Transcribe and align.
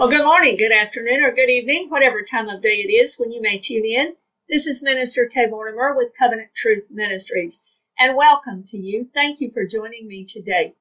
Well, 0.00 0.08
good 0.08 0.24
morning, 0.24 0.56
good 0.56 0.72
afternoon, 0.72 1.22
or 1.22 1.30
good 1.30 1.50
evening, 1.50 1.90
whatever 1.90 2.22
time 2.22 2.48
of 2.48 2.62
day 2.62 2.76
it 2.76 2.90
is 2.90 3.18
when 3.18 3.32
you 3.32 3.42
may 3.42 3.58
tune 3.58 3.84
in. 3.84 4.14
This 4.48 4.66
is 4.66 4.82
Minister 4.82 5.26
Kay 5.26 5.44
Mortimer 5.44 5.94
with 5.94 6.16
Covenant 6.18 6.54
Truth 6.56 6.84
Ministries, 6.90 7.62
and 7.98 8.16
welcome 8.16 8.64
to 8.68 8.78
you. 8.78 9.10
Thank 9.12 9.42
you 9.42 9.50
for 9.50 9.66
joining 9.66 10.08
me 10.08 10.24
today. 10.24 10.72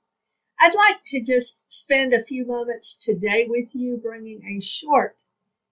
I'd 0.62 0.74
like 0.74 1.04
to 1.08 1.22
just 1.22 1.62
spend 1.68 2.14
a 2.14 2.24
few 2.24 2.48
moments 2.48 2.98
today 2.98 3.46
with 3.46 3.76
you 3.76 3.98
bringing 4.02 4.42
a 4.46 4.64
short 4.64 5.18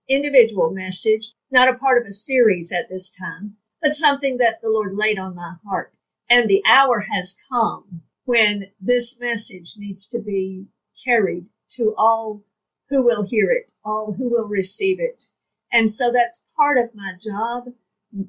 individual 0.09 0.69
message, 0.69 1.31
not 1.49 1.69
a 1.69 1.73
part 1.73 2.01
of 2.01 2.05
a 2.05 2.11
series 2.11 2.73
at 2.73 2.89
this 2.89 3.09
time, 3.09 3.55
but 3.81 3.93
something 3.93 4.39
that 4.39 4.59
the 4.61 4.67
Lord 4.67 4.97
laid 4.97 5.17
on 5.17 5.35
my 5.35 5.53
heart. 5.65 5.95
And 6.29 6.49
the 6.49 6.63
hour 6.67 7.05
has 7.09 7.37
come 7.49 8.01
when 8.25 8.71
this 8.81 9.17
message 9.21 9.75
needs 9.77 10.05
to 10.09 10.19
be 10.19 10.65
carried 11.01 11.45
to 11.77 11.95
all 11.97 12.43
who 12.89 13.03
will 13.03 13.23
hear 13.23 13.51
it, 13.51 13.71
all 13.83 14.13
who 14.13 14.29
will 14.29 14.47
receive 14.47 14.99
it. 14.99 15.23
And 15.71 15.89
so 15.89 16.11
that's 16.11 16.43
part 16.55 16.77
of 16.77 16.95
my 16.95 17.13
job, 17.21 17.65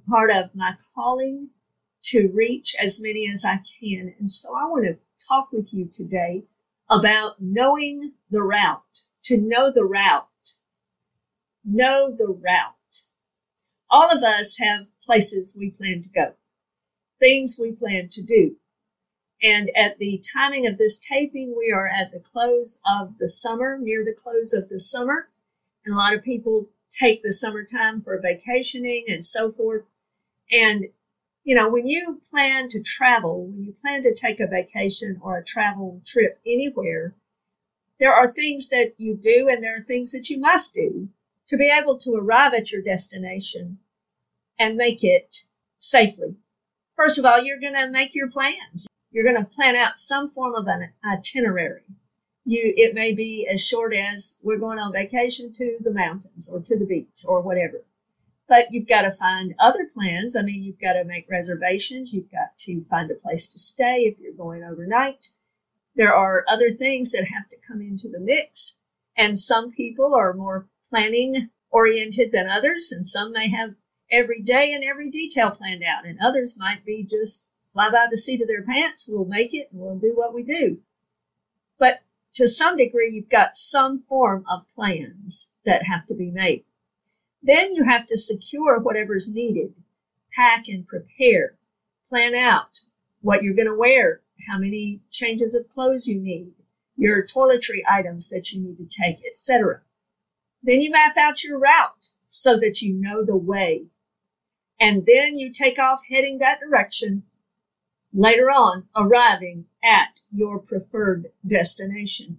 part 0.08 0.30
of 0.30 0.54
my 0.54 0.74
calling 0.94 1.50
to 2.04 2.30
reach 2.34 2.74
as 2.80 3.00
many 3.02 3.30
as 3.30 3.44
I 3.44 3.60
can. 3.80 4.14
And 4.18 4.30
so 4.30 4.50
I 4.50 4.66
want 4.66 4.86
to 4.86 4.98
talk 5.28 5.52
with 5.52 5.72
you 5.72 5.88
today 5.92 6.44
about 6.90 7.36
knowing 7.40 8.12
the 8.30 8.42
route, 8.42 9.02
to 9.24 9.36
know 9.36 9.70
the 9.72 9.84
route. 9.84 10.24
Know 11.64 12.14
the 12.16 12.28
route. 12.28 13.08
All 13.90 14.10
of 14.10 14.22
us 14.22 14.58
have 14.58 14.86
places 15.04 15.54
we 15.56 15.70
plan 15.70 16.02
to 16.02 16.08
go, 16.08 16.32
things 17.18 17.58
we 17.60 17.72
plan 17.72 18.08
to 18.12 18.22
do. 18.22 18.56
And 19.42 19.70
at 19.76 19.98
the 19.98 20.20
timing 20.34 20.66
of 20.66 20.78
this 20.78 20.98
taping, 20.98 21.54
we 21.56 21.70
are 21.70 21.86
at 21.86 22.10
the 22.12 22.18
close 22.18 22.80
of 22.90 23.18
the 23.18 23.28
summer, 23.28 23.78
near 23.78 24.04
the 24.04 24.14
close 24.14 24.52
of 24.52 24.68
the 24.68 24.80
summer. 24.80 25.28
And 25.84 25.94
a 25.94 25.98
lot 25.98 26.14
of 26.14 26.24
people 26.24 26.68
take 26.90 27.22
the 27.22 27.32
summertime 27.32 28.00
for 28.00 28.20
vacationing 28.20 29.04
and 29.06 29.24
so 29.24 29.52
forth. 29.52 29.84
And, 30.50 30.86
you 31.44 31.54
know, 31.54 31.68
when 31.68 31.86
you 31.86 32.20
plan 32.30 32.68
to 32.70 32.82
travel, 32.82 33.46
when 33.46 33.62
you 33.62 33.74
plan 33.80 34.02
to 34.02 34.14
take 34.14 34.40
a 34.40 34.46
vacation 34.46 35.20
or 35.22 35.38
a 35.38 35.44
travel 35.44 36.00
trip 36.04 36.40
anywhere, 36.44 37.14
there 38.00 38.12
are 38.12 38.30
things 38.30 38.68
that 38.70 38.94
you 38.96 39.14
do 39.14 39.48
and 39.48 39.62
there 39.62 39.76
are 39.76 39.84
things 39.84 40.12
that 40.12 40.30
you 40.30 40.38
must 40.38 40.74
do 40.74 41.08
to 41.48 41.56
be 41.56 41.70
able 41.70 41.96
to 41.98 42.14
arrive 42.14 42.54
at 42.54 42.72
your 42.72 42.82
destination 42.82 43.78
and 44.58 44.76
make 44.76 45.04
it 45.04 45.44
safely. 45.78 46.34
First 46.96 47.18
of 47.18 47.24
all, 47.24 47.40
you're 47.42 47.60
going 47.60 47.74
to 47.74 47.90
make 47.90 48.14
your 48.14 48.28
plans 48.28 48.88
you're 49.18 49.32
going 49.32 49.44
to 49.44 49.50
plan 49.50 49.74
out 49.74 49.98
some 49.98 50.28
form 50.28 50.54
of 50.54 50.68
an 50.68 50.90
itinerary. 51.04 51.82
You, 52.44 52.72
it 52.76 52.94
may 52.94 53.12
be 53.12 53.48
as 53.52 53.66
short 53.66 53.92
as 53.92 54.38
we're 54.44 54.60
going 54.60 54.78
on 54.78 54.92
vacation 54.92 55.52
to 55.54 55.76
the 55.80 55.90
mountains 55.90 56.48
or 56.48 56.60
to 56.60 56.78
the 56.78 56.86
beach 56.86 57.24
or 57.24 57.40
whatever. 57.40 57.82
But 58.48 58.66
you've 58.70 58.86
got 58.86 59.02
to 59.02 59.10
find 59.10 59.56
other 59.58 59.90
plans. 59.92 60.36
I 60.36 60.42
mean, 60.42 60.62
you've 60.62 60.78
got 60.78 60.92
to 60.92 61.02
make 61.02 61.28
reservations. 61.28 62.12
You've 62.12 62.30
got 62.30 62.56
to 62.58 62.80
find 62.82 63.10
a 63.10 63.16
place 63.16 63.48
to 63.48 63.58
stay 63.58 64.02
if 64.02 64.20
you're 64.20 64.34
going 64.34 64.62
overnight. 64.62 65.32
There 65.96 66.14
are 66.14 66.44
other 66.48 66.70
things 66.70 67.10
that 67.10 67.24
have 67.24 67.48
to 67.48 67.56
come 67.66 67.80
into 67.80 68.08
the 68.08 68.20
mix. 68.20 68.78
And 69.16 69.36
some 69.36 69.72
people 69.72 70.14
are 70.14 70.32
more 70.32 70.68
planning 70.90 71.50
oriented 71.70 72.30
than 72.30 72.48
others, 72.48 72.92
and 72.92 73.04
some 73.04 73.32
may 73.32 73.50
have 73.50 73.74
every 74.12 74.42
day 74.42 74.72
and 74.72 74.84
every 74.84 75.10
detail 75.10 75.50
planned 75.50 75.82
out, 75.82 76.06
and 76.06 76.20
others 76.20 76.56
might 76.56 76.86
be 76.86 77.02
just 77.02 77.47
fly 77.78 77.90
by 77.90 78.06
the 78.10 78.18
seat 78.18 78.40
of 78.40 78.48
their 78.48 78.62
pants. 78.62 79.08
We'll 79.08 79.24
make 79.24 79.54
it 79.54 79.68
and 79.70 79.80
we'll 79.80 79.98
do 79.98 80.12
what 80.14 80.34
we 80.34 80.42
do. 80.42 80.78
But 81.78 82.00
to 82.34 82.48
some 82.48 82.76
degree, 82.76 83.12
you've 83.12 83.28
got 83.28 83.54
some 83.54 84.00
form 84.00 84.44
of 84.50 84.66
plans 84.74 85.52
that 85.64 85.84
have 85.84 86.04
to 86.06 86.14
be 86.14 86.30
made. 86.30 86.64
Then 87.40 87.72
you 87.74 87.84
have 87.84 88.06
to 88.06 88.16
secure 88.16 88.80
whatever's 88.80 89.32
needed, 89.32 89.74
pack 90.34 90.64
and 90.66 90.86
prepare, 90.86 91.54
plan 92.08 92.34
out 92.34 92.80
what 93.20 93.44
you're 93.44 93.54
going 93.54 93.68
to 93.68 93.78
wear, 93.78 94.22
how 94.48 94.58
many 94.58 95.00
changes 95.12 95.54
of 95.54 95.68
clothes 95.68 96.08
you 96.08 96.20
need, 96.20 96.50
your 96.96 97.24
toiletry 97.24 97.82
items 97.88 98.28
that 98.30 98.50
you 98.50 98.60
need 98.60 98.76
to 98.78 98.86
take, 98.86 99.18
etc. 99.24 99.82
Then 100.64 100.80
you 100.80 100.90
map 100.90 101.16
out 101.16 101.44
your 101.44 101.60
route 101.60 102.08
so 102.26 102.56
that 102.58 102.82
you 102.82 102.92
know 102.94 103.24
the 103.24 103.36
way. 103.36 103.84
And 104.80 105.06
then 105.06 105.36
you 105.36 105.52
take 105.52 105.78
off 105.78 106.02
heading 106.08 106.38
that 106.38 106.58
direction 106.60 107.22
later 108.12 108.50
on 108.50 108.88
arriving 108.96 109.66
at 109.82 110.20
your 110.30 110.58
preferred 110.58 111.28
destination. 111.46 112.38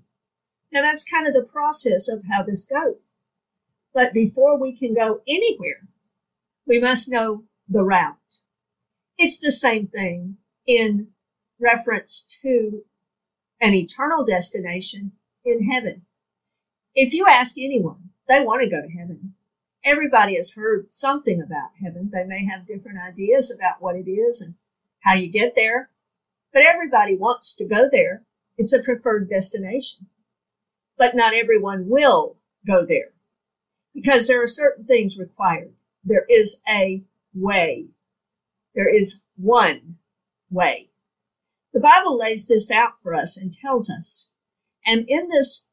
Now 0.72 0.82
that's 0.82 1.10
kind 1.10 1.28
of 1.28 1.34
the 1.34 1.44
process 1.44 2.10
of 2.10 2.24
how 2.30 2.44
this 2.44 2.66
goes. 2.66 3.10
But 3.94 4.14
before 4.14 4.60
we 4.60 4.78
can 4.78 4.94
go 4.94 5.22
anywhere, 5.28 5.88
we 6.68 6.80
must 6.80 7.10
know 7.10 7.46
the 7.68 7.84
route. 7.84 8.16
It's 9.18 9.40
the 9.40 9.52
same 9.52 9.88
thing 9.88 10.38
in 10.66 11.08
reference 11.60 12.26
to 12.42 12.84
an 13.60 13.74
eternal 13.74 14.24
destination 14.24 15.14
in 15.44 15.70
heaven. 15.70 16.04
If 16.96 17.14
you 17.14 17.26
ask 17.28 17.58
anyone, 17.58 18.12
they 18.28 18.42
want 18.42 18.62
to 18.62 18.70
go 18.70 18.82
to 18.82 18.98
heaven. 18.98 19.34
Everybody 19.84 20.36
has 20.36 20.54
heard 20.54 20.92
something 20.92 21.42
about 21.42 21.72
heaven. 21.82 22.12
They 22.14 22.24
may 22.24 22.46
have 22.46 22.68
different 22.68 23.00
ideas 23.00 23.54
about 23.54 23.82
what 23.82 23.96
it 23.96 24.10
is 24.10 24.42
and 24.42 24.56
how 25.02 25.14
you 25.14 25.32
get 25.32 25.54
there, 25.56 25.90
but 26.54 26.64
everybody 26.64 27.16
wants 27.16 27.56
to 27.56 27.66
go 27.66 27.88
there. 27.92 28.24
It's 28.58 28.74
a 28.74 28.84
preferred 28.84 29.30
destination. 29.30 30.08
But 30.98 31.16
not 31.16 31.34
everyone 31.34 31.88
will 31.88 32.38
go 32.68 32.86
there 32.86 33.14
because 33.94 34.28
there 34.28 34.42
are 34.42 34.48
certain 34.48 34.86
things 34.86 35.18
required. 35.18 35.74
There 36.04 36.26
is 36.30 36.62
a 36.68 37.04
way. 37.34 37.88
There 38.76 38.94
is 38.94 39.24
one 39.38 39.98
way. 40.50 40.90
The 41.74 41.80
Bible 41.80 42.18
lays 42.18 42.48
this 42.48 42.72
out 42.72 43.02
for 43.02 43.14
us 43.14 43.38
and 43.38 43.54
tells 43.54 43.90
us. 43.90 44.34
And 44.86 45.06
in 45.08 45.30
this 45.30 45.68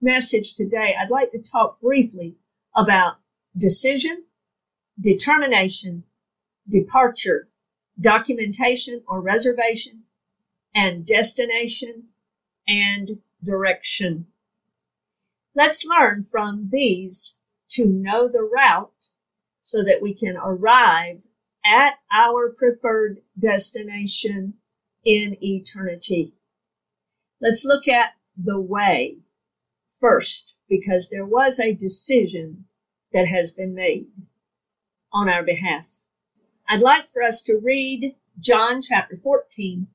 message 0.00 0.54
today, 0.54 0.94
I'd 0.98 1.10
like 1.10 1.32
to 1.32 1.38
talk 1.42 1.80
briefly 1.80 2.36
about 2.74 3.16
decision, 3.56 4.24
determination, 5.00 6.04
departure, 6.68 7.48
documentation 8.02 9.02
or 9.06 9.20
reservation, 9.20 10.02
and 10.74 11.06
destination 11.06 12.04
and 12.66 13.20
direction. 13.42 14.26
Let's 15.54 15.84
learn 15.84 16.22
from 16.22 16.70
these 16.72 17.38
to 17.70 17.86
know 17.86 18.28
the 18.28 18.42
route 18.42 19.08
so 19.60 19.82
that 19.82 20.00
we 20.02 20.14
can 20.14 20.36
arrive 20.36 21.22
at 21.64 21.94
our 22.12 22.50
preferred 22.50 23.20
destination 23.38 24.54
in 25.04 25.36
eternity. 25.42 26.34
Let's 27.40 27.64
look 27.64 27.88
at 27.88 28.12
the 28.36 28.60
way 28.60 29.18
first 29.98 30.56
because 30.68 31.10
there 31.10 31.26
was 31.26 31.60
a 31.60 31.74
decision 31.74 32.64
that 33.12 33.28
has 33.28 33.52
been 33.52 33.74
made 33.74 34.06
on 35.12 35.28
our 35.28 35.42
behalf. 35.42 36.02
I'd 36.72 36.80
like 36.80 37.06
for 37.10 37.22
us 37.22 37.42
to 37.42 37.60
read 37.62 38.14
John 38.38 38.80
chapter 38.80 39.14
14, 39.14 39.88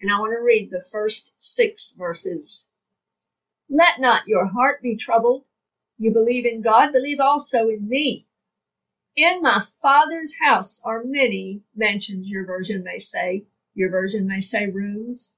and 0.00 0.10
I 0.10 0.18
want 0.18 0.32
to 0.32 0.42
read 0.42 0.70
the 0.70 0.82
first 0.90 1.34
six 1.36 1.92
verses. 1.92 2.66
Let 3.68 4.00
not 4.00 4.26
your 4.26 4.46
heart 4.46 4.80
be 4.80 4.96
troubled. 4.96 5.44
You 5.98 6.10
believe 6.10 6.46
in 6.46 6.62
God, 6.62 6.90
believe 6.90 7.20
also 7.20 7.68
in 7.68 7.86
me. 7.86 8.28
In 9.14 9.42
my 9.42 9.60
Father's 9.60 10.38
house 10.42 10.80
are 10.86 11.04
many 11.04 11.64
mansions, 11.76 12.30
your 12.30 12.46
version 12.46 12.82
may 12.82 12.96
say. 12.96 13.44
Your 13.74 13.90
version 13.90 14.26
may 14.26 14.40
say 14.40 14.64
rooms. 14.64 15.36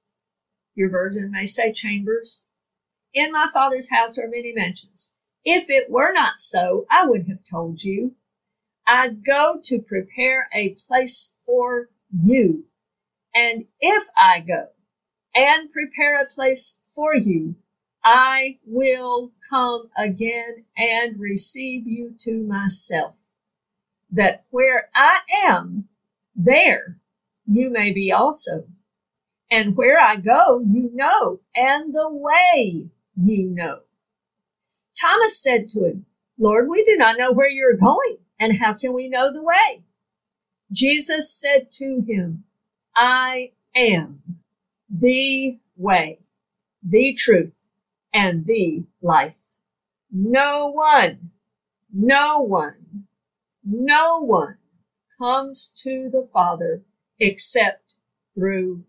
Your 0.77 0.91
version 0.91 1.29
may 1.33 1.47
say 1.47 1.73
chambers. 1.73 2.45
In 3.13 3.33
my 3.33 3.49
Father's 3.53 3.91
house 3.91 4.17
are 4.17 4.29
many 4.29 4.53
mansions. 4.55 5.17
If 5.45 5.69
it 5.69 5.91
were 5.91 6.13
not 6.13 6.39
so, 6.39 6.87
I 6.89 7.05
would 7.05 7.27
have 7.27 7.43
told 7.43 7.83
you 7.83 8.15
I 8.87 9.09
go 9.09 9.59
to 9.65 9.81
prepare 9.81 10.49
a 10.55 10.71
place 10.71 11.35
for 11.47 11.89
you. 12.13 12.65
And 13.35 13.65
if 13.81 14.05
I 14.17 14.41
go 14.41 14.69
and 15.35 15.73
prepare 15.73 16.21
a 16.21 16.27
place 16.27 16.81
for 16.95 17.15
you, 17.15 17.57
I 18.05 18.59
will 18.67 19.33
come 19.49 19.89
again 19.97 20.65
and 20.77 21.19
receive 21.19 21.87
you 21.87 22.15
to 22.21 22.43
myself, 22.43 23.15
that 24.11 24.45
where 24.51 24.91
I 24.95 25.21
am, 25.47 25.89
there 26.37 26.99
you 27.47 27.71
may 27.71 27.93
be 27.93 28.13
also. 28.13 28.67
And 29.51 29.77
where 29.77 30.01
I 30.01 30.17
go, 30.17 30.61
you 30.61 30.91
know, 30.93 31.41
and 31.55 31.95
the 31.95 32.11
way 32.11 32.89
you 33.17 33.51
know. 33.51 33.81
Thomas 35.01 35.43
said 35.43 35.69
to 35.71 35.85
him, 35.85 36.07
Lord, 36.39 36.69
we 36.69 36.85
do 36.85 36.97
not 36.97 37.19
know 37.19 37.33
where 37.33 37.49
you're 37.49 37.77
going 37.77 38.19
and 38.39 38.59
how 38.59 38.75
can 38.75 38.93
we 38.93 39.09
know 39.09 39.33
the 39.33 39.43
way? 39.43 39.85
Jesus 40.73 41.33
said 41.33 41.71
to 41.73 42.03
him, 42.07 42.45
I 42.97 43.53
am 43.75 44.23
the 44.89 45.59
way, 45.77 46.21
the 46.83 47.15
truth, 47.15 47.67
and 48.13 48.47
the 48.47 48.85
life. 49.03 49.57
no 50.11 50.67
one, 50.69 51.31
no 51.93 52.39
one, 52.39 53.07
no 53.65 54.25
one 54.25 54.59
comes 55.19 55.73
to 55.83 56.09
the 56.11 56.29
Father 56.33 56.83
except 57.19 57.97
through 58.35 58.85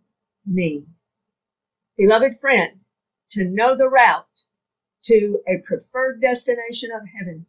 me. 0.45 0.85
Beloved 1.97 2.39
friend, 2.39 2.79
to 3.31 3.45
know 3.45 3.75
the 3.75 3.89
route 3.89 4.43
to 5.03 5.39
a 5.47 5.57
preferred 5.59 6.21
destination 6.21 6.91
of 6.91 7.01
heaven, 7.19 7.45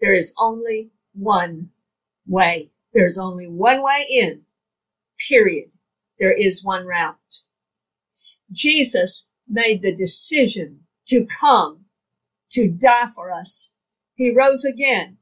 there 0.00 0.14
is 0.14 0.34
only 0.38 0.90
one 1.18 1.70
way. 2.26 2.70
There's 2.92 3.18
only 3.18 3.46
one 3.46 3.82
way 3.82 4.06
in, 4.08 4.42
period. 5.28 5.70
There 6.18 6.32
is 6.32 6.64
one 6.64 6.86
route. 6.86 7.16
Jesus 8.50 9.30
made 9.48 9.82
the 9.82 9.94
decision 9.94 10.80
to 11.06 11.26
come 11.26 11.84
to 12.50 12.68
die 12.68 13.08
for 13.14 13.30
us. 13.30 13.74
He 14.14 14.30
rose 14.30 14.64
again, 14.64 15.18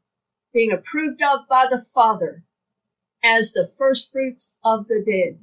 being 0.52 0.72
approved 0.72 1.22
of 1.22 1.48
by 1.48 1.66
the 1.68 1.82
Father 1.82 2.44
as 3.22 3.52
the 3.52 3.70
first 3.76 4.12
fruits 4.12 4.54
of 4.64 4.88
the 4.88 5.02
dead. 5.04 5.38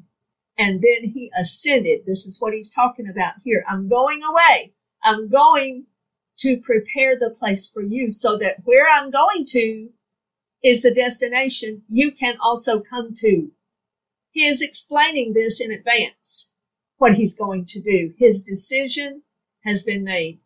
And 0.58 0.82
then 0.82 1.10
he 1.10 1.32
ascended. 1.38 2.02
This 2.06 2.26
is 2.26 2.40
what 2.40 2.54
he's 2.54 2.72
talking 2.72 3.10
about 3.10 3.34
here. 3.44 3.66
I'm 3.68 3.90
going 3.90 4.22
away. 4.24 4.74
I'm 5.04 5.30
going 5.30 5.86
to 6.40 6.58
prepare 6.58 7.18
the 7.18 7.30
place 7.30 7.70
for 7.70 7.82
you 7.82 8.10
so 8.10 8.38
that 8.38 8.58
where 8.64 8.90
I'm 8.90 9.12
going 9.12 9.46
to 9.50 9.90
is 10.64 10.82
the 10.82 10.94
destination 10.94 11.84
you 11.90 12.12
can 12.12 12.36
also 12.42 12.80
come 12.80 13.14
to. 13.16 13.52
He 14.32 14.46
is 14.46 14.62
explaining 14.62 15.34
this 15.34 15.62
in 15.62 15.72
advance, 15.72 16.54
what 16.98 17.16
he's 17.16 17.38
going 17.38 17.66
to 17.66 17.82
do. 17.82 18.14
His 18.18 18.42
decision 18.42 19.24
has 19.64 19.84
been 19.84 20.04
made. 20.04 20.40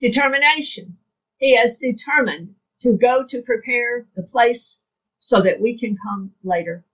Determination. 0.00 0.96
He 1.36 1.56
has 1.56 1.76
determined 1.76 2.54
to 2.80 2.92
go 2.92 3.24
to 3.28 3.42
prepare 3.42 4.06
the 4.14 4.22
place 4.22 4.84
so 5.18 5.42
that 5.42 5.60
we 5.60 5.76
can 5.76 5.96
come 6.02 6.32
later. 6.44 6.84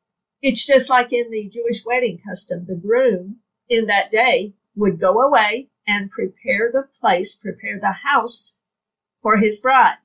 It's 0.40 0.66
just 0.66 0.90
like 0.90 1.12
in 1.12 1.30
the 1.30 1.48
Jewish 1.48 1.84
wedding 1.84 2.18
custom. 2.26 2.64
The 2.66 2.74
groom 2.74 3.36
in 3.68 3.86
that 3.86 4.10
day 4.10 4.54
would 4.74 4.98
go 5.00 5.20
away 5.20 5.68
and 5.86 6.10
prepare 6.10 6.70
the 6.72 6.88
place, 7.00 7.34
prepare 7.34 7.78
the 7.78 7.94
house 8.08 8.58
for 9.22 9.36
his 9.36 9.60
bride. 9.60 9.98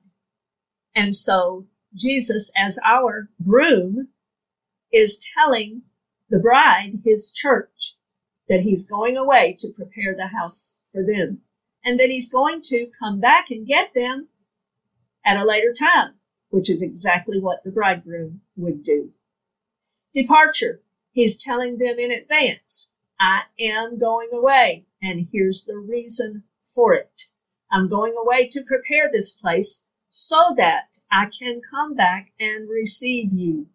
And 0.94 1.16
so 1.16 1.66
Jesus, 1.94 2.52
as 2.56 2.78
our 2.84 3.28
groom, 3.44 4.08
is 4.92 5.24
telling 5.34 5.82
the 6.28 6.38
bride, 6.38 7.00
his 7.04 7.32
church, 7.32 7.96
that 8.48 8.60
he's 8.60 8.88
going 8.88 9.16
away 9.16 9.56
to 9.58 9.72
prepare 9.72 10.14
the 10.14 10.28
house 10.28 10.78
for 10.92 11.02
them 11.04 11.42
and 11.84 11.98
that 11.98 12.10
he's 12.10 12.30
going 12.30 12.60
to 12.62 12.90
come 12.98 13.20
back 13.20 13.50
and 13.50 13.66
get 13.66 13.94
them 13.94 14.28
at 15.24 15.36
a 15.36 15.44
later 15.44 15.72
time, 15.78 16.14
which 16.50 16.70
is 16.70 16.82
exactly 16.82 17.40
what 17.40 17.62
the 17.64 17.70
bridegroom 17.70 18.40
would 18.56 18.82
do. 18.82 19.10
Departure. 20.14 20.82
He's 21.12 21.42
telling 21.42 21.78
them 21.78 21.98
in 21.98 22.12
advance, 22.12 22.96
I 23.18 23.42
am 23.58 23.98
going 23.98 24.28
away, 24.32 24.86
and 25.02 25.26
here's 25.32 25.64
the 25.64 25.76
reason 25.76 26.44
for 26.64 26.94
it. 26.94 27.24
I'm 27.70 27.88
going 27.88 28.14
away 28.16 28.48
to 28.48 28.62
prepare 28.62 29.10
this 29.10 29.32
place 29.32 29.86
so 30.10 30.54
that 30.56 30.98
I 31.10 31.26
can 31.26 31.62
come 31.70 31.94
back 31.94 32.32
and 32.38 32.68
receive 32.68 33.32
you. 33.32 33.68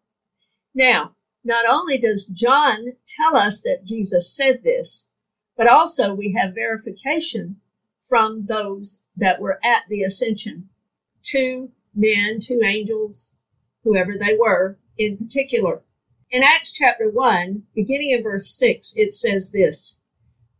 Now, 0.73 1.15
not 1.43 1.65
only 1.67 1.97
does 1.97 2.25
John 2.25 2.93
tell 3.07 3.37
us 3.37 3.61
that 3.61 3.85
Jesus 3.85 4.35
said 4.35 4.61
this, 4.63 5.09
but 5.57 5.67
also 5.67 6.13
we 6.13 6.35
have 6.39 6.53
verification 6.53 7.61
from 8.03 8.45
those 8.47 9.03
that 9.15 9.39
were 9.39 9.59
at 9.63 9.83
the 9.89 10.03
ascension. 10.03 10.69
Two 11.23 11.71
men, 11.95 12.39
two 12.41 12.61
angels, 12.63 13.35
whoever 13.83 14.17
they 14.17 14.35
were 14.37 14.77
in 14.97 15.17
particular. 15.17 15.81
In 16.29 16.43
Acts 16.43 16.71
chapter 16.71 17.09
1, 17.09 17.63
beginning 17.73 18.11
in 18.11 18.23
verse 18.23 18.49
6, 18.57 18.93
it 18.97 19.13
says 19.13 19.51
this 19.51 20.01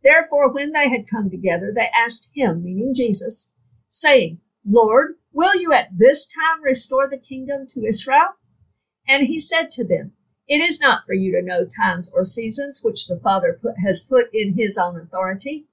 Therefore, 0.02 0.50
when 0.52 0.72
they 0.72 0.88
had 0.88 1.08
come 1.08 1.28
together, 1.28 1.72
they 1.74 1.90
asked 1.94 2.30
him, 2.32 2.62
meaning 2.64 2.94
Jesus, 2.94 3.52
saying, 3.88 4.38
Lord, 4.64 5.16
will 5.36 5.54
you 5.54 5.72
at 5.72 5.96
this 5.96 6.26
time 6.26 6.62
restore 6.64 7.06
the 7.08 7.18
kingdom 7.18 7.66
to 7.68 7.84
Israel? 7.84 8.34
And 9.06 9.28
he 9.28 9.38
said 9.38 9.70
to 9.72 9.84
them, 9.84 10.12
It 10.48 10.60
is 10.60 10.80
not 10.80 11.06
for 11.06 11.14
you 11.14 11.30
to 11.32 11.42
know 11.42 11.64
times 11.64 12.10
or 12.12 12.24
seasons 12.24 12.80
which 12.82 13.06
the 13.06 13.16
Father 13.16 13.58
put, 13.60 13.74
has 13.84 14.02
put 14.02 14.34
in 14.34 14.54
his 14.54 14.76
own 14.76 14.98
authority 14.98 15.66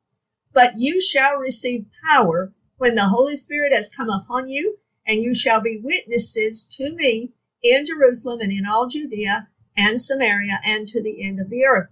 but 0.54 0.78
you 0.78 1.02
shall 1.02 1.36
receive 1.36 1.88
power 2.08 2.54
when 2.78 2.96
the 2.96 3.10
Holy 3.10 3.36
Spirit 3.36 3.74
has 3.74 3.94
come 3.94 4.10
upon 4.10 4.50
you, 4.50 4.78
and 5.06 5.22
you 5.22 5.34
shall 5.34 5.60
be 5.60 5.82
witnesses 5.84 6.64
to 6.64 6.94
me 6.96 7.32
in 7.62 7.86
Jerusalem 7.86 8.40
and 8.40 8.52
in 8.52 8.66
all 8.66 8.88
Judea 8.88 9.48
and 9.76 10.00
Samaria 10.00 10.60
and 10.64 10.88
to 10.88 11.02
the 11.02 11.26
end 11.26 11.40
of 11.40 11.50
the 11.50 11.66
earth. 11.66 11.90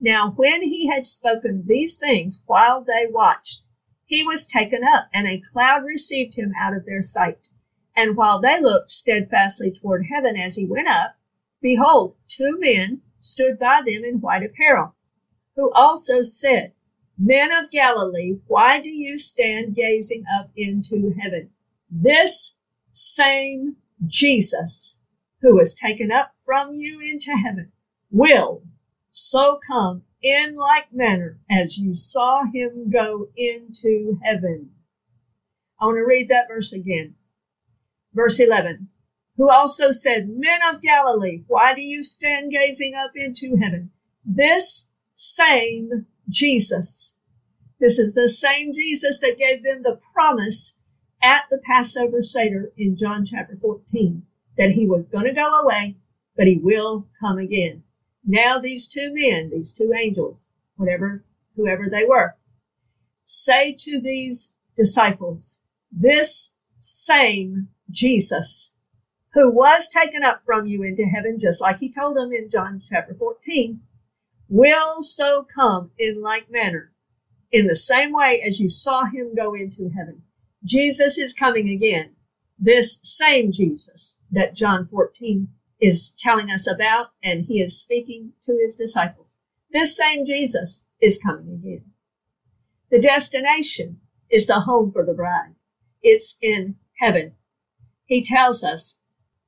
Now, 0.00 0.30
when 0.30 0.62
he 0.62 0.86
had 0.88 1.06
spoken 1.06 1.64
these 1.66 1.96
things 1.96 2.42
while 2.46 2.82
they 2.82 3.06
watched, 3.08 3.67
he 4.08 4.24
was 4.24 4.46
taken 4.46 4.80
up, 4.82 5.08
and 5.12 5.28
a 5.28 5.42
cloud 5.52 5.84
received 5.84 6.34
him 6.34 6.54
out 6.58 6.74
of 6.74 6.86
their 6.86 7.02
sight. 7.02 7.48
And 7.94 8.16
while 8.16 8.40
they 8.40 8.58
looked 8.58 8.90
steadfastly 8.90 9.70
toward 9.70 10.06
heaven 10.06 10.34
as 10.34 10.56
he 10.56 10.64
went 10.64 10.88
up, 10.88 11.16
behold, 11.60 12.16
two 12.26 12.58
men 12.58 13.02
stood 13.20 13.58
by 13.58 13.82
them 13.84 14.04
in 14.04 14.20
white 14.20 14.42
apparel, 14.42 14.94
who 15.56 15.70
also 15.72 16.22
said, 16.22 16.72
Men 17.18 17.52
of 17.52 17.70
Galilee, 17.70 18.38
why 18.46 18.80
do 18.80 18.88
you 18.88 19.18
stand 19.18 19.74
gazing 19.74 20.24
up 20.34 20.50
into 20.56 21.14
heaven? 21.20 21.50
This 21.90 22.58
same 22.92 23.76
Jesus 24.06 25.00
who 25.42 25.54
was 25.54 25.74
taken 25.74 26.10
up 26.10 26.32
from 26.46 26.72
you 26.72 26.98
into 26.98 27.32
heaven 27.36 27.72
will 28.10 28.62
so 29.10 29.60
come 29.68 30.04
in 30.22 30.56
like 30.56 30.92
manner 30.92 31.38
as 31.50 31.78
you 31.78 31.94
saw 31.94 32.44
him 32.44 32.90
go 32.90 33.28
into 33.36 34.18
heaven. 34.22 34.70
I 35.80 35.86
want 35.86 35.96
to 35.96 36.06
read 36.06 36.28
that 36.28 36.48
verse 36.48 36.72
again. 36.72 37.14
Verse 38.12 38.40
11. 38.40 38.88
Who 39.36 39.48
also 39.48 39.92
said, 39.92 40.28
Men 40.28 40.60
of 40.68 40.82
Galilee, 40.82 41.44
why 41.46 41.72
do 41.74 41.80
you 41.80 42.02
stand 42.02 42.50
gazing 42.50 42.94
up 42.94 43.12
into 43.14 43.56
heaven? 43.56 43.90
This 44.24 44.88
same 45.14 46.06
Jesus. 46.28 47.18
This 47.78 47.98
is 47.98 48.14
the 48.14 48.28
same 48.28 48.72
Jesus 48.72 49.20
that 49.20 49.38
gave 49.38 49.62
them 49.62 49.82
the 49.82 50.00
promise 50.12 50.80
at 51.22 51.42
the 51.50 51.58
Passover 51.58 52.22
Seder 52.22 52.72
in 52.76 52.96
John 52.96 53.24
chapter 53.24 53.54
14 53.54 54.22
that 54.56 54.72
he 54.72 54.86
was 54.86 55.06
going 55.06 55.24
to 55.24 55.32
go 55.32 55.60
away, 55.60 55.96
but 56.36 56.48
he 56.48 56.58
will 56.60 57.06
come 57.20 57.38
again. 57.38 57.84
Now 58.30 58.58
these 58.58 58.86
two 58.86 59.10
men, 59.14 59.48
these 59.48 59.72
two 59.72 59.94
angels, 59.98 60.52
whatever, 60.76 61.24
whoever 61.56 61.88
they 61.90 62.04
were, 62.04 62.36
say 63.24 63.74
to 63.78 64.02
these 64.02 64.54
disciples, 64.76 65.62
this 65.90 66.54
same 66.78 67.68
Jesus 67.90 68.76
who 69.32 69.50
was 69.50 69.88
taken 69.88 70.22
up 70.22 70.42
from 70.44 70.66
you 70.66 70.82
into 70.82 71.04
heaven, 71.04 71.38
just 71.40 71.62
like 71.62 71.78
he 71.78 71.90
told 71.90 72.18
them 72.18 72.30
in 72.30 72.50
John 72.50 72.82
chapter 72.86 73.14
14, 73.14 73.80
will 74.50 75.00
so 75.00 75.46
come 75.54 75.92
in 75.98 76.20
like 76.20 76.50
manner, 76.50 76.92
in 77.50 77.66
the 77.66 77.76
same 77.76 78.12
way 78.12 78.42
as 78.46 78.60
you 78.60 78.68
saw 78.68 79.06
him 79.06 79.34
go 79.34 79.54
into 79.54 79.88
heaven. 79.88 80.20
Jesus 80.62 81.16
is 81.16 81.32
coming 81.32 81.70
again. 81.70 82.10
This 82.58 83.00
same 83.02 83.52
Jesus 83.52 84.20
that 84.30 84.54
John 84.54 84.84
14 84.84 85.48
is 85.80 86.14
telling 86.18 86.50
us 86.50 86.70
about, 86.70 87.08
and 87.22 87.44
he 87.46 87.60
is 87.60 87.80
speaking 87.80 88.32
to 88.42 88.58
his 88.62 88.76
disciples. 88.76 89.38
This 89.72 89.96
same 89.96 90.24
Jesus 90.24 90.86
is 91.00 91.20
coming 91.22 91.52
again. 91.52 91.84
The 92.90 92.98
destination 92.98 94.00
is 94.30 94.46
the 94.46 94.60
home 94.60 94.90
for 94.90 95.04
the 95.04 95.12
bride. 95.12 95.54
It's 96.02 96.38
in 96.40 96.76
heaven. 96.98 97.32
He 98.06 98.22
tells 98.22 98.64
us, 98.64 98.98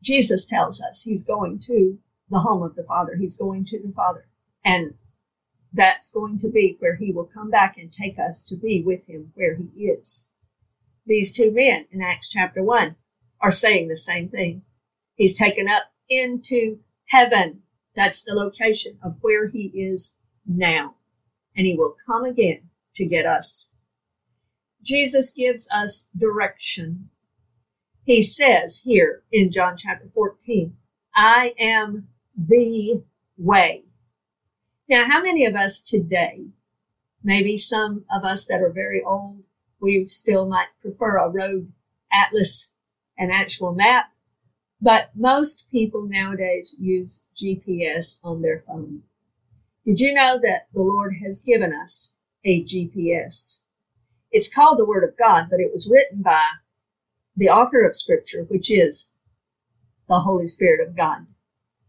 Jesus 0.03 0.47
tells 0.47 0.81
us, 0.81 1.03
he's 1.03 1.25
going 1.25 1.59
to 1.67 1.99
the 2.31 2.41
home 2.41 2.63
of 2.63 2.77
the 2.77 2.85
Father. 2.85 3.17
He's 3.19 3.37
going 3.37 3.65
to 3.67 3.81
the 3.81 3.93
Father. 3.93 4.27
And 4.65 4.95
that's 5.73 6.11
going 6.11 6.39
to 6.41 6.49
be 6.49 6.77
where 6.81 6.97
he 6.97 7.13
will 7.13 7.31
come 7.33 7.51
back 7.51 7.77
and 7.79 7.91
take 7.91 8.19
us 8.19 8.45
to 8.45 8.57
be 8.57 8.83
with 8.83 9.07
him 9.07 9.33
where 9.35 9.57
he 9.57 9.85
is. 9.85 10.33
These 11.07 11.33
two 11.33 11.51
men 11.51 11.87
in 11.91 12.03
Acts 12.03 12.29
chapter 12.29 12.63
1 12.63 12.97
are 13.41 13.51
saying 13.51 13.89
the 13.89 13.97
same 13.97 14.29
thing. 14.29 14.63
He's 15.15 15.37
taken 15.37 15.69
up 15.69 15.85
into 16.11 16.81
heaven. 17.07 17.63
That's 17.97 18.23
the 18.23 18.35
location 18.35 18.99
of 19.03 19.17
where 19.23 19.49
he 19.49 19.67
is 19.69 20.19
now. 20.47 20.97
And 21.57 21.67
he 21.67 21.77
will 21.77 21.97
come 22.07 22.25
again 22.25 22.71
to 22.95 23.07
get 23.07 23.25
us. 23.25 23.73
Jesus 24.83 25.31
gives 25.31 25.69
us 25.71 26.09
direction. 26.17 27.11
He 28.05 28.23
says 28.23 28.83
here 28.85 29.23
in 29.31 29.51
John 29.51 29.77
chapter 29.77 30.09
14, 30.09 30.77
I 31.15 31.55
am 31.59 32.09
the 32.37 33.03
way. 33.37 33.85
Now, 34.89 35.07
how 35.07 35.23
many 35.23 35.45
of 35.45 35.55
us 35.55 35.81
today, 35.81 36.47
maybe 37.23 37.57
some 37.57 38.05
of 38.13 38.25
us 38.25 38.47
that 38.47 38.63
are 38.63 38.73
very 38.73 39.03
old, 39.03 39.43
we 39.81 40.07
still 40.07 40.47
might 40.47 40.69
prefer 40.81 41.19
a 41.19 41.29
road 41.29 41.73
atlas, 42.13 42.73
an 43.17 43.31
actual 43.31 43.73
map, 43.73 44.07
but 44.81 45.11
most 45.15 45.71
people 45.71 46.07
nowadays 46.09 46.77
use 46.81 47.27
GPS 47.37 48.19
on 48.25 48.43
their 48.43 48.61
phone. 48.61 49.03
Did 49.85 50.01
you 50.01 50.15
know 50.15 50.39
that 50.43 50.69
the 50.73 50.83
Lord 50.83 51.17
has 51.23 51.43
given 51.43 51.75
us 51.75 52.15
a 52.45 52.63
GPS? 52.63 53.63
It's 54.31 54.53
called 54.53 54.79
the 54.79 54.85
Word 54.85 55.05
of 55.05 55.19
God, 55.19 55.49
but 55.51 55.61
it 55.61 55.73
was 55.73 55.91
written 55.91 56.23
by 56.23 56.45
the 57.37 57.49
author 57.49 57.85
of 57.85 57.97
Scripture, 57.97 58.45
which 58.49 58.71
is 58.71 59.11
the 60.09 60.21
Holy 60.21 60.47
Spirit 60.47 60.87
of 60.87 60.97
God, 60.97 61.27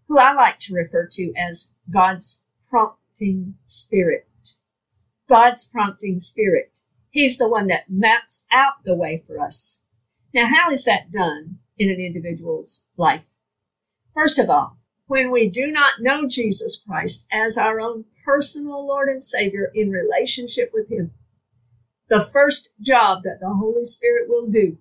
who 0.07 0.17
I 0.17 0.33
like 0.33 0.59
to 0.59 0.73
refer 0.73 1.07
to 1.13 1.33
as 1.35 1.71
God's 1.91 2.43
prompting 2.69 3.55
spirit. 3.65 4.27
God's 5.29 5.65
prompting 5.65 6.19
spirit. 6.19 6.79
He's 7.09 7.37
the 7.37 7.49
one 7.49 7.67
that 7.67 7.89
maps 7.89 8.45
out 8.51 8.83
the 8.83 8.95
way 8.95 9.23
for 9.25 9.39
us. 9.39 9.83
Now, 10.33 10.47
how 10.47 10.71
is 10.71 10.85
that 10.85 11.11
done 11.11 11.59
in 11.77 11.89
an 11.89 11.99
individual's 11.99 12.85
life? 12.97 13.35
First 14.13 14.37
of 14.37 14.49
all, 14.49 14.77
when 15.07 15.31
we 15.31 15.49
do 15.49 15.71
not 15.71 15.99
know 15.99 16.27
Jesus 16.27 16.81
Christ 16.85 17.27
as 17.31 17.57
our 17.57 17.79
own 17.79 18.05
personal 18.25 18.87
Lord 18.87 19.09
and 19.09 19.23
Savior 19.23 19.71
in 19.73 19.89
relationship 19.89 20.71
with 20.73 20.89
Him, 20.89 21.11
the 22.09 22.21
first 22.21 22.69
job 22.79 23.23
that 23.23 23.39
the 23.39 23.53
Holy 23.53 23.85
Spirit 23.85 24.29
will 24.29 24.47
do 24.47 24.77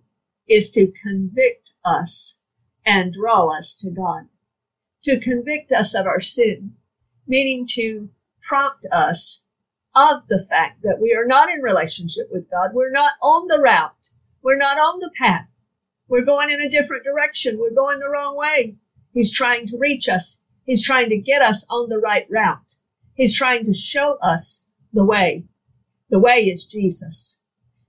is 0.48 0.70
to 0.70 0.92
convict 1.02 1.72
us 1.84 2.40
and 2.84 3.12
draw 3.12 3.56
us 3.56 3.74
to 3.76 3.90
God. 3.90 4.28
To 5.04 5.18
convict 5.18 5.72
us 5.72 5.94
of 5.94 6.06
our 6.06 6.20
sin, 6.20 6.74
meaning 7.26 7.66
to 7.74 8.10
prompt 8.42 8.84
us 8.92 9.44
of 9.94 10.26
the 10.28 10.44
fact 10.44 10.82
that 10.82 11.00
we 11.00 11.14
are 11.14 11.26
not 11.26 11.48
in 11.48 11.62
relationship 11.62 12.28
with 12.30 12.50
God. 12.50 12.70
We're 12.72 12.90
not 12.90 13.12
on 13.22 13.46
the 13.46 13.60
route. 13.60 14.10
We're 14.42 14.58
not 14.58 14.78
on 14.78 15.00
the 15.00 15.10
path. 15.16 15.46
We're 16.10 16.24
going 16.24 16.50
in 16.50 16.60
a 16.60 16.68
different 16.68 17.04
direction. 17.04 17.56
We're 17.56 17.70
going 17.70 18.00
the 18.00 18.10
wrong 18.10 18.36
way. 18.36 18.74
He's 19.14 19.32
trying 19.32 19.68
to 19.68 19.78
reach 19.78 20.08
us. 20.08 20.42
He's 20.66 20.84
trying 20.84 21.08
to 21.10 21.16
get 21.16 21.40
us 21.40 21.64
on 21.70 21.88
the 21.88 21.98
right 21.98 22.26
route. 22.28 22.74
He's 23.14 23.36
trying 23.36 23.64
to 23.66 23.72
show 23.72 24.18
us 24.20 24.64
the 24.92 25.04
way. 25.04 25.44
The 26.10 26.18
way 26.18 26.48
is 26.48 26.66
Jesus. 26.66 27.42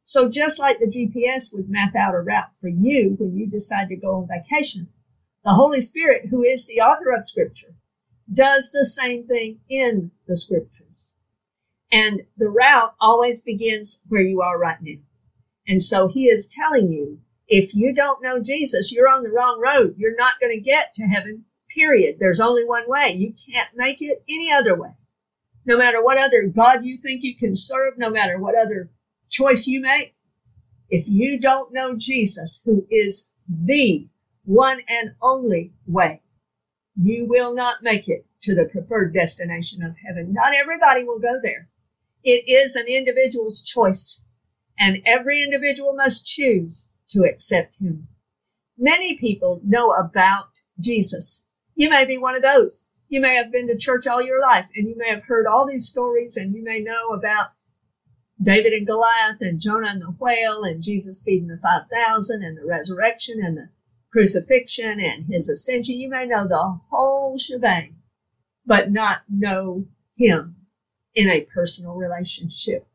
So 0.04 0.30
just 0.30 0.60
like 0.60 0.78
the 0.78 0.86
GPS 0.86 1.50
would 1.52 1.68
map 1.68 1.96
out 1.96 2.14
a 2.14 2.20
route 2.20 2.56
for 2.60 2.68
you 2.68 3.16
when 3.18 3.36
you 3.36 3.48
decide 3.48 3.90
to 3.90 3.96
go 3.96 4.14
on 4.16 4.28
vacation, 4.28 4.90
the 5.44 5.54
Holy 5.54 5.82
Spirit, 5.82 6.28
who 6.30 6.44
is 6.44 6.68
the 6.68 6.80
author 6.80 7.12
of 7.12 7.26
scripture, 7.26 7.74
does 8.32 8.70
the 8.70 8.86
same 8.86 9.26
thing 9.26 9.62
in 9.68 10.12
the 10.28 10.38
scriptures. 10.38 11.16
And 11.92 12.22
the 12.38 12.50
route 12.50 12.94
always 13.00 13.42
begins 13.42 14.04
where 14.10 14.22
you 14.22 14.42
are 14.42 14.60
right 14.60 14.78
now. 14.80 15.02
And 15.68 15.82
so 15.82 16.08
he 16.08 16.26
is 16.26 16.48
telling 16.48 16.92
you 16.92 17.20
if 17.52 17.76
you 17.76 17.94
don't 17.94 18.24
know 18.24 18.42
Jesus, 18.42 18.94
you're 18.94 19.10
on 19.10 19.24
the 19.24 19.30
wrong 19.30 19.60
road. 19.62 19.96
You're 19.98 20.16
not 20.16 20.40
going 20.40 20.56
to 20.56 20.62
get 20.62 20.94
to 20.96 21.04
heaven, 21.04 21.44
period. 21.76 22.16
There's 22.18 22.40
only 22.40 22.64
one 22.64 22.86
way. 22.88 23.12
You 23.12 23.34
can't 23.34 23.68
make 23.76 24.02
it 24.02 24.24
any 24.30 24.50
other 24.54 24.74
way. 24.74 24.92
No 25.66 25.78
matter 25.78 26.02
what 26.02 26.18
other 26.18 26.44
God 26.44 26.86
you 26.86 26.98
think 26.98 27.24
you 27.24 27.36
can 27.36 27.58
serve, 27.58 27.96
no 27.98 28.10
matter 28.10 28.40
what 28.40 28.56
other 28.56 28.90
choice 29.30 29.68
you 29.68 29.82
make, 29.82 30.16
if 30.90 31.10
you 31.10 31.38
don't 31.38 31.74
know 31.74 31.98
Jesus, 31.98 32.62
who 32.64 32.88
is 32.90 33.34
the 33.50 34.08
one 34.46 34.80
and 34.88 35.12
only 35.22 35.74
way, 35.86 36.22
you 36.96 37.26
will 37.28 37.54
not 37.54 37.84
make 37.84 38.08
it 38.08 38.26
to 38.44 38.56
the 38.56 38.64
preferred 38.64 39.14
destination 39.14 39.84
of 39.84 39.98
heaven. 40.08 40.32
Not 40.32 40.54
everybody 40.54 41.04
will 41.04 41.20
go 41.20 41.38
there. 41.44 41.68
It 42.24 42.48
is 42.48 42.78
an 42.78 42.88
individual's 42.88 43.62
choice, 43.62 44.24
and 44.80 45.02
every 45.06 45.44
individual 45.44 45.94
must 45.94 46.26
choose 46.26 46.91
to 47.12 47.24
accept 47.24 47.76
him. 47.80 48.08
Many 48.78 49.18
people 49.18 49.62
know 49.64 49.92
about 49.92 50.50
Jesus. 50.80 51.46
You 51.76 51.90
may 51.90 52.06
be 52.06 52.18
one 52.18 52.36
of 52.36 52.42
those. 52.42 52.88
You 53.10 53.22
may 53.22 53.36
have 53.36 53.52
been 53.52 53.68
to 53.68 53.78
church 53.78 54.08
all 54.08 54.22
your 54.22 54.42
life 54.42 54.68
and 54.76 54.88
you 54.88 54.98
may 54.98 55.10
have 55.10 55.26
heard 55.26 55.46
all 55.46 55.68
these 55.68 55.88
stories 55.88 56.38
and 56.38 56.56
you 56.56 56.64
may 56.64 56.80
know 56.80 57.10
about 57.10 57.52
David 58.42 58.74
and 58.74 58.88
Goliath 58.88 59.42
and 59.42 59.60
Jonah 59.60 59.90
and 59.90 60.02
the 60.02 60.16
whale 60.18 60.64
and 60.64 60.82
Jesus 60.82 61.22
feeding 61.22 61.48
the 61.48 61.58
5,000 61.58 62.44
and 62.44 62.58
the 62.58 62.66
resurrection 62.66 63.40
and 63.44 63.58
the 63.58 63.70
crucifixion 64.12 65.00
and 65.00 65.26
his 65.26 65.50
ascension. 65.50 66.00
You 66.00 66.10
may 66.10 66.26
know 66.26 66.48
the 66.48 66.80
whole 66.90 67.38
shebang, 67.38 67.98
but 68.66 68.92
not 68.92 69.22
know 69.30 69.86
him 70.16 70.56
in 71.14 71.30
a 71.30 71.42
personal 71.42 71.96
relationship. 71.96 72.88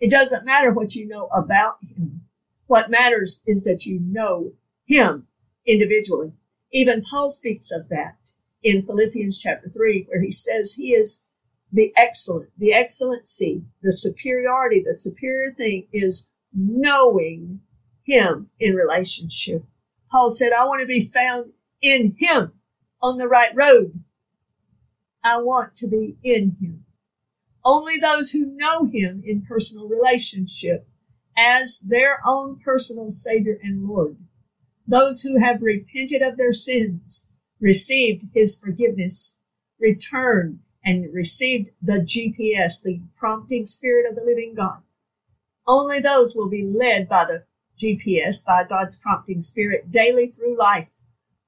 It 0.00 0.10
doesn't 0.10 0.44
matter 0.44 0.72
what 0.72 0.94
you 0.94 1.06
know 1.06 1.26
about 1.26 1.76
him. 1.82 2.22
What 2.70 2.88
matters 2.88 3.42
is 3.48 3.64
that 3.64 3.84
you 3.84 3.98
know 3.98 4.52
him 4.86 5.26
individually. 5.66 6.34
Even 6.70 7.02
Paul 7.02 7.28
speaks 7.28 7.72
of 7.72 7.88
that 7.88 8.30
in 8.62 8.86
Philippians 8.86 9.40
chapter 9.40 9.68
3, 9.68 10.06
where 10.08 10.22
he 10.22 10.30
says 10.30 10.74
he 10.74 10.92
is 10.92 11.24
the 11.72 11.92
excellent, 11.96 12.50
the 12.56 12.72
excellency, 12.72 13.64
the 13.82 13.90
superiority, 13.90 14.84
the 14.86 14.94
superior 14.94 15.52
thing 15.52 15.88
is 15.92 16.30
knowing 16.54 17.58
him 18.04 18.50
in 18.60 18.76
relationship. 18.76 19.64
Paul 20.08 20.30
said, 20.30 20.52
I 20.52 20.64
want 20.64 20.80
to 20.80 20.86
be 20.86 21.04
found 21.04 21.50
in 21.82 22.14
him 22.20 22.52
on 23.02 23.18
the 23.18 23.26
right 23.26 23.52
road. 23.52 24.04
I 25.24 25.38
want 25.38 25.74
to 25.74 25.88
be 25.88 26.18
in 26.22 26.56
him. 26.60 26.84
Only 27.64 27.98
those 27.98 28.30
who 28.30 28.46
know 28.46 28.84
him 28.84 29.24
in 29.26 29.42
personal 29.42 29.88
relationship 29.88 30.86
as 31.36 31.80
their 31.80 32.20
own 32.24 32.58
personal 32.58 33.10
Savior 33.10 33.58
and 33.62 33.86
Lord. 33.86 34.16
Those 34.86 35.22
who 35.22 35.38
have 35.38 35.62
repented 35.62 36.22
of 36.22 36.36
their 36.36 36.52
sins, 36.52 37.28
received 37.60 38.26
His 38.34 38.58
forgiveness, 38.58 39.38
returned 39.78 40.60
and 40.84 41.12
received 41.12 41.70
the 41.80 41.98
GPS, 41.98 42.82
the 42.82 43.00
prompting 43.16 43.66
Spirit 43.66 44.08
of 44.08 44.16
the 44.16 44.24
living 44.24 44.54
God. 44.54 44.82
Only 45.66 46.00
those 46.00 46.34
will 46.34 46.48
be 46.48 46.64
led 46.64 47.08
by 47.08 47.26
the 47.26 47.44
GPS, 47.78 48.44
by 48.44 48.64
God's 48.64 48.96
prompting 48.96 49.42
Spirit, 49.42 49.90
daily 49.90 50.28
through 50.28 50.58
life 50.58 50.90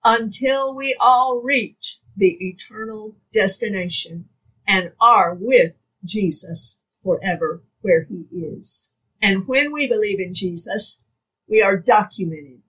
until 0.05 0.75
we 0.75 0.95
all 0.99 1.41
reach 1.43 1.99
the 2.17 2.37
eternal 2.41 3.17
destination 3.33 4.29
and 4.67 4.93
are 5.01 5.35
with 5.35 5.75
Jesus 6.05 6.83
forever 7.03 7.63
where 7.81 8.05
He 8.05 8.27
is. 8.37 8.93
And 9.23 9.47
when 9.47 9.73
we 9.73 9.87
believe 9.87 10.19
in 10.19 10.35
Jesus, 10.35 11.05
we 11.49 11.63
are 11.63 11.77
documented. 11.77 12.63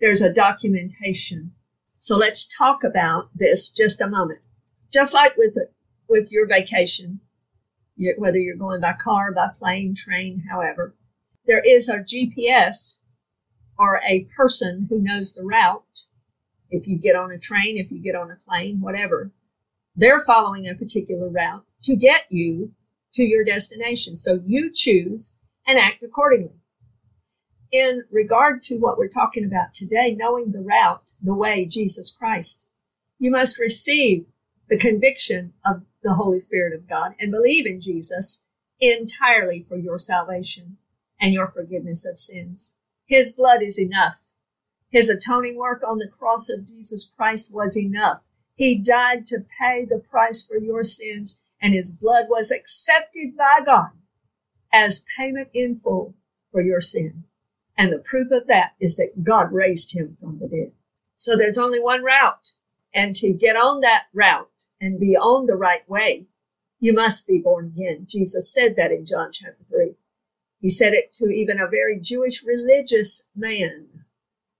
There's 0.00 0.22
a 0.22 0.32
documentation. 0.32 1.52
So 1.98 2.16
let's 2.16 2.48
talk 2.48 2.82
about 2.82 3.28
this 3.34 3.68
just 3.68 4.00
a 4.00 4.08
moment. 4.08 4.40
Just 4.90 5.12
like 5.12 5.36
with 5.36 5.54
with 6.08 6.32
your 6.32 6.46
vacation, 6.46 7.20
whether 8.16 8.38
you're 8.38 8.56
going 8.56 8.80
by 8.80 8.94
car, 8.94 9.30
by 9.32 9.48
plane, 9.54 9.94
train, 9.94 10.44
however, 10.50 10.94
there 11.46 11.62
is 11.62 11.88
a 11.88 11.98
GPS 11.98 13.00
or 13.78 14.00
a 14.08 14.26
person 14.36 14.86
who 14.88 15.02
knows 15.02 15.34
the 15.34 15.44
route. 15.44 16.06
If 16.70 16.86
you 16.86 16.98
get 16.98 17.16
on 17.16 17.30
a 17.30 17.38
train, 17.38 17.76
if 17.76 17.90
you 17.90 18.00
get 18.00 18.14
on 18.14 18.30
a 18.30 18.36
plane, 18.36 18.80
whatever, 18.80 19.32
they're 19.94 20.20
following 20.20 20.66
a 20.66 20.74
particular 20.74 21.28
route 21.28 21.64
to 21.84 21.96
get 21.96 22.22
you 22.30 22.72
to 23.14 23.24
your 23.24 23.44
destination. 23.44 24.16
So 24.16 24.40
you 24.44 24.70
choose 24.72 25.37
and 25.68 25.78
act 25.78 26.02
accordingly. 26.02 26.54
In 27.70 28.04
regard 28.10 28.62
to 28.62 28.78
what 28.78 28.96
we're 28.96 29.08
talking 29.08 29.44
about 29.44 29.74
today, 29.74 30.16
knowing 30.18 30.50
the 30.50 30.62
route, 30.62 31.12
the 31.22 31.34
way, 31.34 31.66
Jesus 31.66 32.10
Christ, 32.10 32.66
you 33.18 33.30
must 33.30 33.60
receive 33.60 34.24
the 34.70 34.78
conviction 34.78 35.52
of 35.66 35.82
the 36.02 36.14
Holy 36.14 36.40
Spirit 36.40 36.72
of 36.72 36.88
God 36.88 37.12
and 37.20 37.30
believe 37.30 37.66
in 37.66 37.82
Jesus 37.82 38.46
entirely 38.80 39.66
for 39.68 39.76
your 39.76 39.98
salvation 39.98 40.78
and 41.20 41.34
your 41.34 41.46
forgiveness 41.46 42.08
of 42.10 42.18
sins. 42.18 42.74
His 43.04 43.32
blood 43.32 43.62
is 43.62 43.78
enough. 43.78 44.32
His 44.88 45.10
atoning 45.10 45.56
work 45.56 45.82
on 45.86 45.98
the 45.98 46.08
cross 46.08 46.48
of 46.48 46.66
Jesus 46.66 47.12
Christ 47.14 47.52
was 47.52 47.76
enough. 47.76 48.22
He 48.54 48.74
died 48.74 49.26
to 49.26 49.44
pay 49.60 49.84
the 49.84 49.98
price 49.98 50.46
for 50.46 50.56
your 50.56 50.82
sins, 50.82 51.46
and 51.60 51.74
his 51.74 51.90
blood 51.90 52.26
was 52.30 52.50
accepted 52.50 53.36
by 53.36 53.58
God 53.66 53.90
as 54.72 55.04
payment 55.16 55.48
in 55.52 55.76
full 55.76 56.14
for 56.52 56.60
your 56.60 56.80
sin. 56.80 57.24
And 57.76 57.92
the 57.92 57.98
proof 57.98 58.30
of 58.30 58.46
that 58.48 58.72
is 58.80 58.96
that 58.96 59.22
God 59.22 59.52
raised 59.52 59.96
him 59.96 60.16
from 60.20 60.38
the 60.38 60.48
dead. 60.48 60.72
So 61.14 61.36
there's 61.36 61.58
only 61.58 61.80
one 61.80 62.02
route. 62.02 62.52
And 62.94 63.14
to 63.16 63.32
get 63.32 63.56
on 63.56 63.80
that 63.82 64.04
route 64.12 64.64
and 64.80 64.98
be 64.98 65.16
on 65.16 65.46
the 65.46 65.56
right 65.56 65.88
way, 65.88 66.26
you 66.80 66.92
must 66.92 67.26
be 67.26 67.38
born 67.38 67.72
again. 67.74 68.06
Jesus 68.08 68.52
said 68.52 68.74
that 68.76 68.92
in 68.92 69.04
John 69.04 69.30
chapter 69.32 69.64
3. 69.68 69.94
He 70.60 70.70
said 70.70 70.92
it 70.92 71.12
to 71.14 71.26
even 71.26 71.60
a 71.60 71.68
very 71.68 72.00
Jewish 72.00 72.42
religious 72.44 73.28
man. 73.36 73.86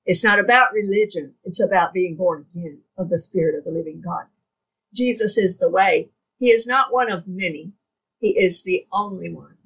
It's 0.04 0.24
not 0.24 0.38
about 0.38 0.72
religion. 0.72 1.34
It's 1.44 1.60
about 1.60 1.92
being 1.92 2.16
born 2.16 2.46
again 2.50 2.80
of 2.96 3.10
the 3.10 3.18
Spirit 3.18 3.56
of 3.56 3.64
the 3.64 3.70
living 3.70 4.00
God. 4.04 4.26
Jesus 4.94 5.36
is 5.36 5.58
the 5.58 5.68
way. 5.68 6.10
He 6.38 6.50
is 6.50 6.66
not 6.66 6.92
one 6.92 7.10
of 7.10 7.26
many. 7.26 7.72
He 8.20 8.30
is 8.30 8.62
the 8.62 8.86
only 8.92 9.32
one. 9.32 9.57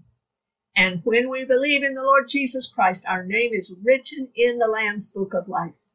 And 0.75 1.02
when 1.05 1.29
we 1.29 1.45
believe 1.45 1.83
in 1.83 1.95
the 1.95 2.02
Lord 2.02 2.29
Jesus 2.29 2.67
Christ, 2.67 3.05
our 3.07 3.25
name 3.25 3.52
is 3.52 3.75
written 3.83 4.29
in 4.35 4.59
the 4.59 4.67
Lamb's 4.67 5.09
Book 5.09 5.35
of 5.35 5.49
Life. 5.49 5.93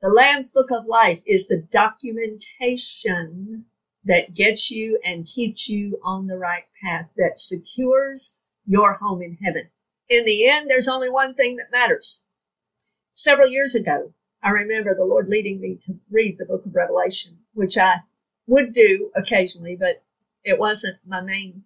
The 0.00 0.08
Lamb's 0.08 0.50
Book 0.50 0.70
of 0.70 0.86
Life 0.86 1.22
is 1.26 1.48
the 1.48 1.66
documentation 1.70 3.66
that 4.04 4.34
gets 4.34 4.70
you 4.70 5.00
and 5.04 5.26
keeps 5.26 5.68
you 5.68 5.98
on 6.02 6.26
the 6.26 6.36
right 6.36 6.64
path, 6.82 7.08
that 7.16 7.38
secures 7.38 8.38
your 8.66 8.94
home 8.94 9.22
in 9.22 9.38
heaven. 9.42 9.68
In 10.08 10.24
the 10.24 10.48
end, 10.48 10.68
there's 10.68 10.88
only 10.88 11.08
one 11.08 11.34
thing 11.34 11.56
that 11.56 11.70
matters. 11.70 12.24
Several 13.12 13.48
years 13.48 13.74
ago, 13.74 14.12
I 14.42 14.50
remember 14.50 14.94
the 14.94 15.04
Lord 15.04 15.28
leading 15.28 15.60
me 15.60 15.78
to 15.82 16.00
read 16.10 16.38
the 16.38 16.44
book 16.44 16.66
of 16.66 16.74
Revelation, 16.74 17.38
which 17.54 17.78
I 17.78 18.02
would 18.46 18.72
do 18.72 19.10
occasionally, 19.14 19.76
but 19.78 20.02
it 20.44 20.58
wasn't 20.58 20.98
my 21.06 21.20
main 21.20 21.62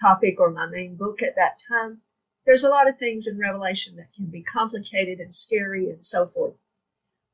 topic 0.00 0.38
or 0.38 0.50
my 0.50 0.66
main 0.66 0.96
book 0.96 1.22
at 1.22 1.34
that 1.36 1.58
time. 1.68 2.02
There's 2.46 2.64
a 2.64 2.70
lot 2.70 2.88
of 2.88 2.98
things 2.98 3.26
in 3.26 3.38
Revelation 3.38 3.96
that 3.96 4.12
can 4.14 4.26
be 4.26 4.42
complicated 4.42 5.20
and 5.20 5.34
scary 5.34 5.90
and 5.90 6.04
so 6.04 6.26
forth. 6.26 6.54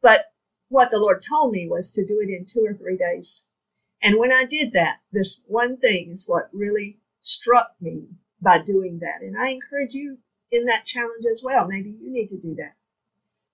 But 0.03 0.33
what 0.69 0.91
the 0.91 0.99
Lord 0.99 1.23
told 1.23 1.53
me 1.53 1.69
was 1.69 1.93
to 1.93 2.05
do 2.05 2.21
it 2.21 2.29
in 2.29 2.47
two 2.47 2.65
or 2.67 2.75
three 2.75 2.97
days. 2.97 3.49
And 4.03 4.19
when 4.19 4.33
I 4.33 4.45
did 4.45 4.73
that, 4.73 4.97
this 5.13 5.45
one 5.49 5.77
thing 5.77 6.11
is 6.11 6.29
what 6.29 6.51
really 6.53 6.99
struck 7.21 7.73
me 7.81 8.09
by 8.41 8.59
doing 8.59 8.99
that. 8.99 9.23
And 9.23 9.37
I 9.39 9.51
encourage 9.51 9.95
you 9.95 10.19
in 10.51 10.67
that 10.67 10.85
challenge 10.85 11.25
as 11.31 11.43
well. 11.45 11.67
Maybe 11.67 11.91
you 11.91 12.13
need 12.13 12.29
to 12.29 12.37
do 12.37 12.55
that. 12.57 12.75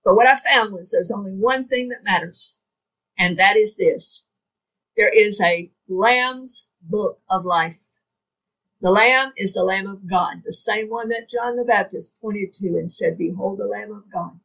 But 0.03 0.15
what 0.15 0.27
I 0.27 0.35
found 0.35 0.73
was 0.73 0.91
there's 0.91 1.11
only 1.11 1.31
one 1.31 1.67
thing 1.67 1.89
that 1.89 2.03
matters, 2.03 2.59
and 3.17 3.37
that 3.37 3.55
is 3.55 3.77
this. 3.77 4.29
There 4.97 5.11
is 5.15 5.39
a 5.39 5.71
Lamb's 5.87 6.69
Book 6.81 7.19
of 7.29 7.45
Life. 7.45 7.97
The 8.81 8.91
Lamb 8.91 9.33
is 9.37 9.53
the 9.53 9.63
Lamb 9.63 9.87
of 9.87 10.09
God, 10.09 10.41
the 10.43 10.53
same 10.53 10.89
one 10.89 11.09
that 11.09 11.29
John 11.29 11.55
the 11.55 11.63
Baptist 11.63 12.19
pointed 12.19 12.51
to 12.53 12.67
and 12.69 12.91
said, 12.91 13.17
Behold 13.17 13.59
the 13.59 13.67
Lamb 13.67 13.91
of 13.91 14.11
God 14.11 14.39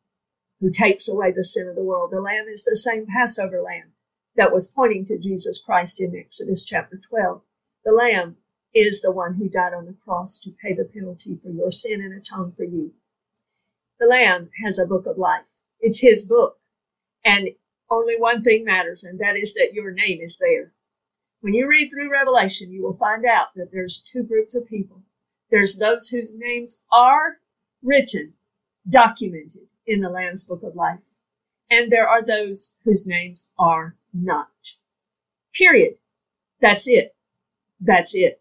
who 0.61 0.71
takes 0.71 1.09
away 1.09 1.33
the 1.33 1.45
sin 1.45 1.69
of 1.69 1.77
the 1.77 1.83
world. 1.83 2.11
The 2.11 2.21
Lamb 2.21 2.47
is 2.49 2.65
the 2.65 2.77
same 2.77 3.07
Passover 3.07 3.61
Lamb 3.61 3.93
that 4.37 4.53
was 4.53 4.67
pointing 4.67 5.05
to 5.07 5.19
Jesus 5.19 5.63
Christ 5.63 6.01
in 6.01 6.17
Exodus 6.17 6.65
chapter 6.65 7.01
12. 7.11 7.43
The 7.85 7.93
Lamb 7.93 8.37
is 8.75 9.01
the 9.01 9.13
one 9.13 9.35
who 9.35 9.49
died 9.49 9.75
on 9.75 9.87
the 9.87 9.97
cross 10.05 10.39
to 10.41 10.51
pay 10.63 10.75
the 10.75 10.85
penalty 10.85 11.39
for 11.43 11.51
your 11.51 11.71
sin 11.71 12.01
and 12.01 12.13
atone 12.13 12.53
for 12.53 12.65
you. 12.65 12.93
The 13.99 14.07
Lamb 14.07 14.51
has 14.65 14.79
a 14.79 14.87
book 14.87 15.07
of 15.07 15.19
life. 15.19 15.47
It's 15.81 16.01
his 16.01 16.27
book. 16.27 16.59
And 17.25 17.51
only 17.91 18.19
one 18.19 18.43
thing 18.43 18.65
matters, 18.65 19.05
and 19.05 19.19
that 19.21 19.37
is 19.37 19.55
that 19.55 19.73
your 19.73 19.91
name 19.91 20.21
is 20.21 20.39
there. 20.39 20.73
When 21.41 21.55
you 21.55 21.69
read 21.69 21.91
through 21.91 22.11
Revelation, 22.11 22.73
you 22.73 22.83
will 22.83 22.93
find 22.93 23.25
out 23.25 23.49
that 23.55 23.71
there's 23.73 24.01
two 24.01 24.23
groups 24.23 24.57
of 24.57 24.67
people. 24.67 25.03
There's 25.51 25.79
those 25.79 26.09
whose 26.09 26.35
names 26.37 26.85
are 26.91 27.39
written, 27.83 28.35
documented 28.89 29.69
in 29.87 30.01
the 30.01 30.09
Lamb's 30.09 30.45
Book 30.45 30.63
of 30.63 30.75
Life. 30.75 31.19
And 31.71 31.91
there 31.91 32.09
are 32.09 32.25
those 32.25 32.77
whose 32.85 33.07
names 33.07 33.53
are 33.59 33.97
not. 34.13 34.49
Period. 35.55 35.95
That's 36.61 36.89
it. 36.89 37.15
That's 37.81 38.15
it. 38.15 38.41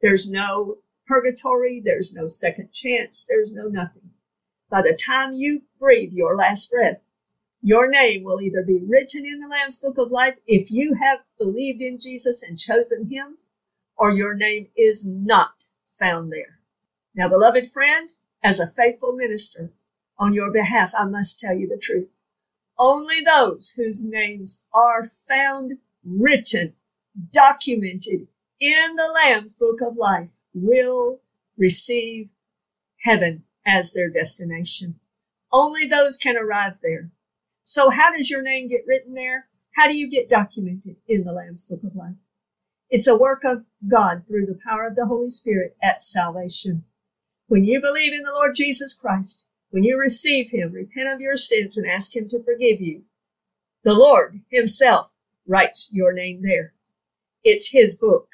There's 0.00 0.30
no 0.30 0.78
purgatory. 1.06 1.80
There's 1.84 2.14
no 2.14 2.28
second 2.28 2.72
chance. 2.72 3.24
There's 3.28 3.52
no 3.52 3.68
nothing. 3.68 4.10
By 4.70 4.82
the 4.82 4.96
time 4.96 5.32
you 5.32 5.62
breathe 5.78 6.12
your 6.12 6.36
last 6.36 6.70
breath, 6.70 7.03
your 7.64 7.88
name 7.88 8.24
will 8.24 8.42
either 8.42 8.62
be 8.62 8.78
written 8.86 9.24
in 9.24 9.40
the 9.40 9.48
Lamb's 9.48 9.78
Book 9.78 9.96
of 9.96 10.12
Life 10.12 10.34
if 10.46 10.70
you 10.70 10.96
have 11.02 11.20
believed 11.38 11.80
in 11.80 11.98
Jesus 11.98 12.42
and 12.42 12.58
chosen 12.58 13.08
Him, 13.10 13.38
or 13.96 14.10
your 14.10 14.34
name 14.34 14.68
is 14.76 15.08
not 15.08 15.64
found 15.88 16.30
there. 16.30 16.58
Now, 17.14 17.26
beloved 17.30 17.66
friend, 17.66 18.10
as 18.42 18.60
a 18.60 18.70
faithful 18.70 19.12
minister, 19.12 19.72
on 20.18 20.34
your 20.34 20.50
behalf, 20.50 20.92
I 20.94 21.06
must 21.06 21.40
tell 21.40 21.54
you 21.54 21.66
the 21.66 21.78
truth. 21.78 22.10
Only 22.78 23.22
those 23.22 23.70
whose 23.70 24.06
names 24.06 24.66
are 24.74 25.02
found 25.02 25.78
written, 26.04 26.74
documented 27.32 28.28
in 28.60 28.96
the 28.96 29.10
Lamb's 29.14 29.56
book 29.56 29.78
of 29.80 29.96
life 29.96 30.40
will 30.52 31.20
receive 31.56 32.28
heaven 33.04 33.44
as 33.66 33.94
their 33.94 34.10
destination. 34.10 35.00
Only 35.50 35.86
those 35.86 36.18
can 36.18 36.36
arrive 36.36 36.74
there. 36.82 37.10
So 37.64 37.88
how 37.88 38.12
does 38.14 38.30
your 38.30 38.42
name 38.42 38.68
get 38.68 38.86
written 38.86 39.14
there? 39.14 39.48
How 39.74 39.88
do 39.88 39.96
you 39.96 40.08
get 40.08 40.28
documented 40.28 40.96
in 41.08 41.24
the 41.24 41.32
Lamb's 41.32 41.64
book 41.64 41.82
of 41.82 41.96
life? 41.96 42.14
It's 42.90 43.08
a 43.08 43.16
work 43.16 43.42
of 43.42 43.64
God 43.88 44.24
through 44.28 44.46
the 44.46 44.58
power 44.66 44.86
of 44.86 44.96
the 44.96 45.06
Holy 45.06 45.30
Spirit 45.30 45.74
at 45.82 46.04
salvation. 46.04 46.84
When 47.48 47.64
you 47.64 47.80
believe 47.80 48.12
in 48.12 48.22
the 48.22 48.32
Lord 48.32 48.54
Jesus 48.54 48.92
Christ, 48.94 49.44
when 49.70 49.82
you 49.82 49.98
receive 49.98 50.50
Him, 50.50 50.72
repent 50.72 51.08
of 51.08 51.20
your 51.20 51.36
sins 51.36 51.76
and 51.76 51.90
ask 51.90 52.14
Him 52.14 52.28
to 52.28 52.42
forgive 52.42 52.80
you. 52.80 53.02
The 53.82 53.94
Lord 53.94 54.42
Himself 54.50 55.10
writes 55.46 55.90
your 55.92 56.12
name 56.12 56.42
there. 56.42 56.74
It's 57.42 57.70
His 57.70 57.96
book. 57.96 58.28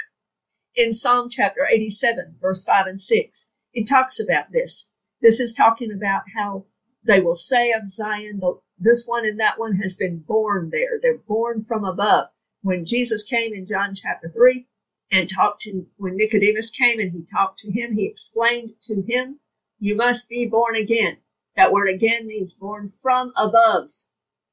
In 0.75 0.93
Psalm 0.93 1.29
chapter 1.31 1.66
87, 1.66 2.37
verse 2.40 2.64
5 2.64 2.87
and 2.87 3.01
6, 3.01 3.49
it 3.73 3.88
talks 3.88 4.21
about 4.21 4.53
this. 4.53 4.90
This 5.23 5.40
is 5.40 5.55
talking 5.55 5.93
about 5.93 6.23
how 6.37 6.66
they 7.05 7.21
will 7.21 7.35
say 7.35 7.73
of 7.73 7.88
Zion, 7.88 8.40
this 8.81 9.05
one 9.07 9.27
and 9.27 9.38
that 9.38 9.59
one 9.59 9.77
has 9.77 9.95
been 9.95 10.19
born 10.19 10.71
there. 10.71 10.99
They're 11.01 11.19
born 11.19 11.62
from 11.62 11.85
above. 11.85 12.29
When 12.62 12.85
Jesus 12.85 13.23
came 13.23 13.53
in 13.53 13.66
John 13.66 13.95
chapter 13.95 14.29
3 14.29 14.66
and 15.12 15.29
talked 15.29 15.62
to, 15.62 15.87
when 15.97 16.16
Nicodemus 16.16 16.71
came 16.71 16.99
and 16.99 17.12
he 17.12 17.25
talked 17.31 17.59
to 17.61 17.71
him, 17.71 17.95
he 17.95 18.07
explained 18.07 18.73
to 18.85 19.03
him, 19.03 19.40
you 19.79 19.95
must 19.97 20.29
be 20.29 20.47
born 20.47 20.77
again. 20.77 21.19
That 21.57 21.73
word 21.73 21.88
again 21.88 22.27
means 22.27 22.55
born 22.55 22.88
from 22.88 23.33
above. 23.37 23.90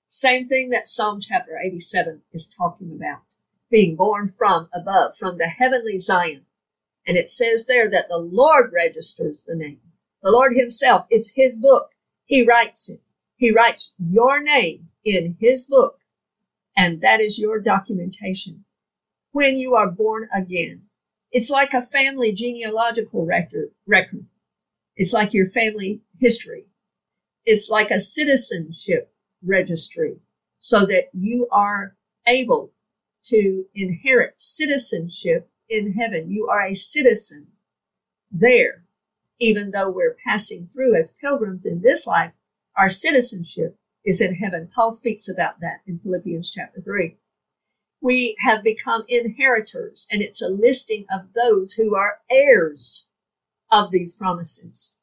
Same 0.07 0.47
thing 0.47 0.69
that 0.69 0.87
Psalm 0.87 1.19
chapter 1.21 1.57
87 1.57 2.21
is 2.33 2.47
talking 2.47 2.91
about. 2.93 3.21
Being 3.69 3.95
born 3.95 4.29
from 4.29 4.69
above, 4.73 5.17
from 5.17 5.37
the 5.37 5.47
heavenly 5.47 5.99
Zion. 5.99 6.45
And 7.05 7.17
it 7.17 7.29
says 7.29 7.65
there 7.65 7.89
that 7.89 8.07
the 8.09 8.17
Lord 8.17 8.71
registers 8.73 9.43
the 9.43 9.55
name. 9.55 9.79
The 10.23 10.31
Lord 10.31 10.55
himself, 10.55 11.05
it's 11.09 11.33
his 11.35 11.57
book. 11.57 11.91
He 12.25 12.45
writes 12.45 12.89
it. 12.89 13.01
He 13.37 13.51
writes 13.51 13.95
your 13.97 14.41
name 14.41 14.89
in 15.03 15.37
his 15.39 15.65
book. 15.65 15.99
And 16.75 17.01
that 17.01 17.21
is 17.21 17.39
your 17.39 17.59
documentation. 17.59 18.65
When 19.31 19.57
you 19.57 19.75
are 19.75 19.89
born 19.89 20.27
again, 20.35 20.83
it's 21.31 21.49
like 21.49 21.73
a 21.73 21.81
family 21.81 22.31
genealogical 22.31 23.25
record. 23.25 23.71
record. 23.87 24.25
It's 24.95 25.13
like 25.13 25.33
your 25.33 25.47
family 25.47 26.01
history 26.19 26.65
it's 27.47 27.69
like 27.69 27.89
a 27.89 27.99
citizenship 27.99 29.09
registry 29.43 30.17
so 30.59 30.85
that 30.85 31.05
you 31.13 31.47
are 31.49 31.95
able 32.27 32.73
to 33.23 33.65
inherit 33.73 34.33
citizenship 34.35 35.49
in 35.69 35.93
heaven. 35.93 36.29
You 36.29 36.49
are 36.49 36.67
a 36.67 36.75
citizen 36.75 37.47
there, 38.29 38.83
even 39.39 39.71
though 39.71 39.89
we're 39.89 40.17
passing 40.27 40.67
through 40.67 40.95
as 40.95 41.13
pilgrims 41.13 41.65
in 41.65 41.81
this 41.81 42.05
life, 42.05 42.33
our 42.77 42.89
citizenship 42.89 43.75
is 44.05 44.21
in 44.21 44.35
heaven. 44.35 44.69
Paul 44.73 44.91
speaks 44.91 45.27
about 45.27 45.59
that 45.59 45.81
in 45.87 45.97
Philippians 45.97 46.51
chapter 46.51 46.79
3. 46.81 47.17
We 48.01 48.37
have 48.39 48.63
become 48.63 49.03
inheritors, 49.07 50.07
and 50.11 50.21
it's 50.21 50.41
a 50.41 50.47
listing 50.47 51.05
of 51.11 51.33
those 51.33 51.73
who 51.73 51.95
are 51.95 52.19
heirs 52.29 53.09
of 53.71 53.91
these 53.91 54.13
promises. 54.13 54.97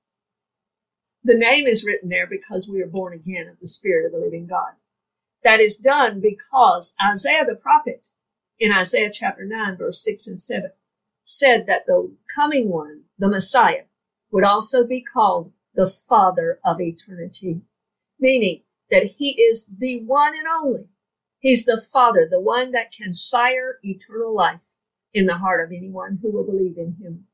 The 1.24 1.34
name 1.34 1.66
is 1.66 1.84
written 1.84 2.08
there 2.08 2.26
because 2.26 2.68
we 2.68 2.80
are 2.80 2.86
born 2.86 3.12
again 3.12 3.48
of 3.48 3.58
the 3.60 3.68
Spirit 3.68 4.06
of 4.06 4.12
the 4.12 4.18
living 4.18 4.46
God. 4.46 4.74
That 5.42 5.60
is 5.60 5.76
done 5.76 6.20
because 6.20 6.94
Isaiah 7.04 7.44
the 7.44 7.56
prophet 7.56 8.08
in 8.58 8.72
Isaiah 8.72 9.10
chapter 9.12 9.44
9, 9.44 9.76
verse 9.76 10.02
6 10.04 10.26
and 10.28 10.40
7 10.40 10.70
said 11.24 11.66
that 11.66 11.86
the 11.86 12.14
coming 12.34 12.68
one, 12.68 13.02
the 13.18 13.28
Messiah, 13.28 13.84
would 14.30 14.44
also 14.44 14.86
be 14.86 15.02
called 15.02 15.52
the 15.74 15.86
Father 15.86 16.60
of 16.64 16.80
eternity, 16.80 17.62
meaning 18.18 18.62
that 18.90 19.04
he 19.18 19.32
is 19.32 19.70
the 19.78 20.02
one 20.02 20.34
and 20.34 20.46
only. 20.46 20.88
He's 21.38 21.64
the 21.64 21.80
Father, 21.80 22.26
the 22.30 22.40
one 22.40 22.72
that 22.72 22.92
can 22.92 23.12
sire 23.12 23.78
eternal 23.82 24.34
life 24.34 24.74
in 25.12 25.26
the 25.26 25.38
heart 25.38 25.62
of 25.64 25.72
anyone 25.72 26.18
who 26.22 26.30
will 26.30 26.44
believe 26.44 26.78
in 26.78 26.96
him. 27.00 27.26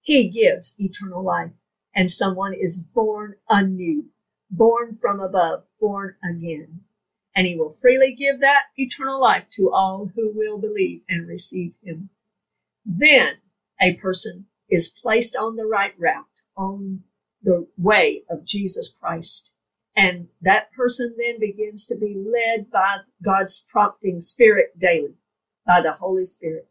He 0.00 0.28
gives 0.28 0.74
eternal 0.78 1.22
life 1.22 1.52
and 1.94 2.10
someone 2.10 2.54
is 2.54 2.78
born 2.78 3.34
anew, 3.48 4.06
born 4.50 4.94
from 4.94 5.20
above, 5.20 5.64
born 5.80 6.16
again. 6.24 6.80
And 7.34 7.46
he 7.46 7.56
will 7.56 7.70
freely 7.70 8.14
give 8.14 8.40
that 8.40 8.64
eternal 8.76 9.20
life 9.20 9.48
to 9.50 9.70
all 9.70 10.10
who 10.14 10.32
will 10.34 10.58
believe 10.58 11.02
and 11.08 11.28
receive 11.28 11.74
him. 11.82 12.10
Then 12.84 13.38
a 13.80 13.94
person 13.94 14.46
is 14.68 14.88
placed 14.88 15.36
on 15.36 15.56
the 15.56 15.66
right 15.66 15.94
route, 15.98 16.24
on 16.56 17.04
the 17.42 17.66
way 17.76 18.22
of 18.28 18.44
Jesus 18.44 18.96
Christ. 19.00 19.54
And 19.96 20.28
that 20.42 20.72
person 20.72 21.16
then 21.18 21.40
begins 21.40 21.86
to 21.86 21.96
be 21.96 22.14
led 22.14 22.70
by 22.70 22.98
God's 23.22 23.66
prompting 23.70 24.20
spirit 24.20 24.78
daily, 24.78 25.14
by 25.66 25.80
the 25.80 25.92
Holy 25.92 26.24
Spirit, 26.24 26.68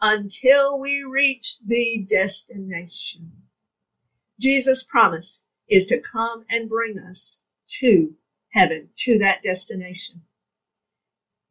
until 0.00 0.78
we 0.78 1.02
reach 1.02 1.58
the 1.66 2.06
destination. 2.08 3.32
Jesus' 4.40 4.84
promise 4.84 5.44
is 5.68 5.86
to 5.86 6.00
come 6.00 6.44
and 6.48 6.68
bring 6.68 6.98
us 6.98 7.42
to 7.80 8.14
heaven, 8.50 8.90
to 8.96 9.18
that 9.18 9.42
destination. 9.42 10.22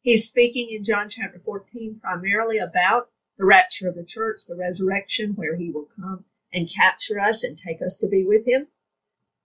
He's 0.01 0.25
speaking 0.25 0.69
in 0.71 0.86
John 0.86 1.10
chapter 1.10 1.39
14 1.39 1.99
primarily 2.01 2.58
about 2.58 3.10
the 3.38 3.45
rapture 3.45 3.89
of 3.89 3.95
the 3.95 4.06
church, 4.06 4.45
the 4.47 4.56
resurrection, 4.56 5.34
where 5.36 5.58
he 5.58 5.69
will 5.69 5.89
come 5.99 6.23
and 6.53 6.69
capture 6.73 7.19
us 7.19 7.43
and 7.43 7.57
take 7.57 7.81
us 7.81 7.97
to 7.97 8.07
be 8.07 8.25
with 8.25 8.47
him. 8.47 8.67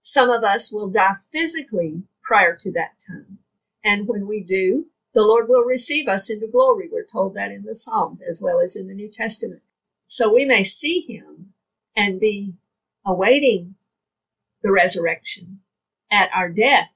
Some 0.01 0.31
of 0.31 0.45
us 0.45 0.73
will 0.73 0.91
die 0.91 1.15
physically 1.31 2.03
prior 2.23 2.57
to 2.57 2.73
that 2.73 2.99
time. 3.07 3.39
And 3.85 4.09
when 4.09 4.27
we 4.27 4.43
do, 4.43 4.87
the 5.15 5.23
Lord 5.23 5.49
will 5.49 5.65
receive 5.65 6.09
us 6.09 6.31
into 6.31 6.47
glory. 6.47 6.89
We're 6.91 7.05
told 7.05 7.35
that 7.35 7.51
in 7.51 7.65
the 7.65 7.75
Psalms 7.75 8.23
as 8.23 8.41
well 8.43 8.61
as 8.61 8.77
in 8.77 8.89
the 8.89 8.95
New 8.95 9.09
Testament. 9.09 9.63
So 10.07 10.33
we 10.33 10.45
may 10.45 10.65
see 10.65 11.01
him 11.01 11.53
and 11.95 12.21
be 12.21 12.55
awaiting 13.05 13.75
the 14.63 14.73
resurrection 14.73 15.61
at 16.11 16.31
our 16.35 16.49
death. 16.49 16.93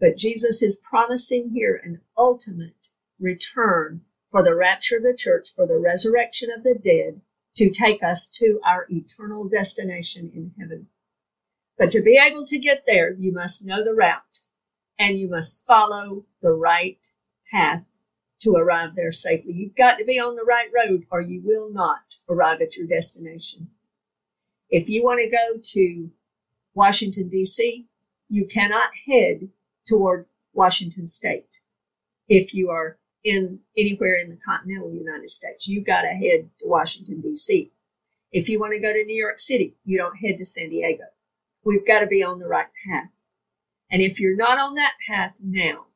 But 0.00 0.16
Jesus 0.16 0.62
is 0.62 0.76
promising 0.76 1.50
here 1.50 1.80
an 1.82 2.00
ultimate 2.16 2.88
return 3.20 4.02
for 4.30 4.42
the 4.42 4.54
rapture 4.54 4.96
of 4.96 5.04
the 5.04 5.14
church, 5.14 5.54
for 5.54 5.66
the 5.66 5.78
resurrection 5.78 6.50
of 6.50 6.64
the 6.64 6.74
dead, 6.74 7.20
to 7.56 7.70
take 7.70 8.02
us 8.02 8.28
to 8.28 8.60
our 8.64 8.86
eternal 8.90 9.48
destination 9.48 10.30
in 10.34 10.52
heaven. 10.58 10.88
But 11.78 11.90
to 11.92 12.02
be 12.02 12.20
able 12.22 12.44
to 12.46 12.58
get 12.58 12.84
there, 12.86 13.12
you 13.12 13.32
must 13.32 13.66
know 13.66 13.82
the 13.84 13.94
route 13.94 14.40
and 14.98 15.18
you 15.18 15.28
must 15.28 15.64
follow 15.66 16.24
the 16.40 16.52
right 16.52 17.04
path 17.50 17.84
to 18.40 18.54
arrive 18.54 18.94
there 18.94 19.12
safely. 19.12 19.52
You've 19.52 19.76
got 19.76 19.98
to 19.98 20.04
be 20.04 20.18
on 20.18 20.36
the 20.36 20.44
right 20.44 20.68
road 20.74 21.06
or 21.10 21.20
you 21.20 21.40
will 21.44 21.70
not 21.70 22.16
arrive 22.28 22.60
at 22.60 22.76
your 22.76 22.86
destination. 22.86 23.70
If 24.70 24.88
you 24.88 25.04
want 25.04 25.20
to 25.20 25.30
go 25.30 25.60
to 25.62 26.10
Washington, 26.74 27.28
D.C., 27.28 27.86
you 28.28 28.46
cannot 28.46 28.90
head 29.06 29.48
toward 29.86 30.26
Washington 30.52 31.06
State. 31.06 31.60
If 32.28 32.54
you 32.54 32.70
are 32.70 32.98
in 33.24 33.58
anywhere 33.76 34.16
in 34.16 34.28
the 34.28 34.36
continental 34.36 34.92
United 34.92 35.30
States, 35.30 35.66
you've 35.66 35.86
got 35.86 36.02
to 36.02 36.08
head 36.08 36.50
to 36.60 36.66
Washington, 36.66 37.20
D.C. 37.20 37.72
If 38.30 38.48
you 38.48 38.60
want 38.60 38.74
to 38.74 38.78
go 38.78 38.92
to 38.92 39.04
New 39.04 39.16
York 39.16 39.38
City, 39.38 39.76
you 39.84 39.96
don't 39.96 40.16
head 40.16 40.38
to 40.38 40.44
San 40.44 40.68
Diego. 40.68 41.04
We've 41.64 41.86
got 41.86 42.00
to 42.00 42.06
be 42.06 42.22
on 42.22 42.38
the 42.38 42.46
right 42.46 42.68
path. 42.86 43.08
And 43.90 44.02
if 44.02 44.20
you're 44.20 44.36
not 44.36 44.58
on 44.58 44.74
that 44.74 44.94
path 45.06 45.36
now, 45.42 45.86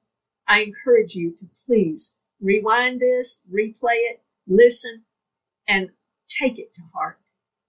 I 0.47 0.61
encourage 0.61 1.15
you 1.15 1.35
to 1.37 1.47
please 1.67 2.19
rewind 2.41 3.01
this, 3.01 3.45
replay 3.53 3.97
it, 4.11 4.23
listen, 4.47 5.03
and 5.67 5.91
take 6.29 6.59
it 6.59 6.73
to 6.75 6.83
heart. 6.95 7.19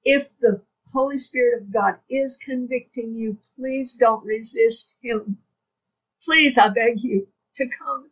If 0.04 0.38
the 0.40 0.62
Holy 0.94 1.18
Spirit 1.18 1.62
of 1.62 1.74
God 1.74 1.96
is 2.10 2.38
convicting 2.38 3.14
you, 3.14 3.40
please 3.58 3.94
don't 3.94 4.26
resist 4.26 4.96
Him. 5.02 5.40
Please, 6.24 6.58
I 6.58 6.70
beg 6.70 7.02
you 7.02 7.28
to 7.56 7.66
come 7.68 8.12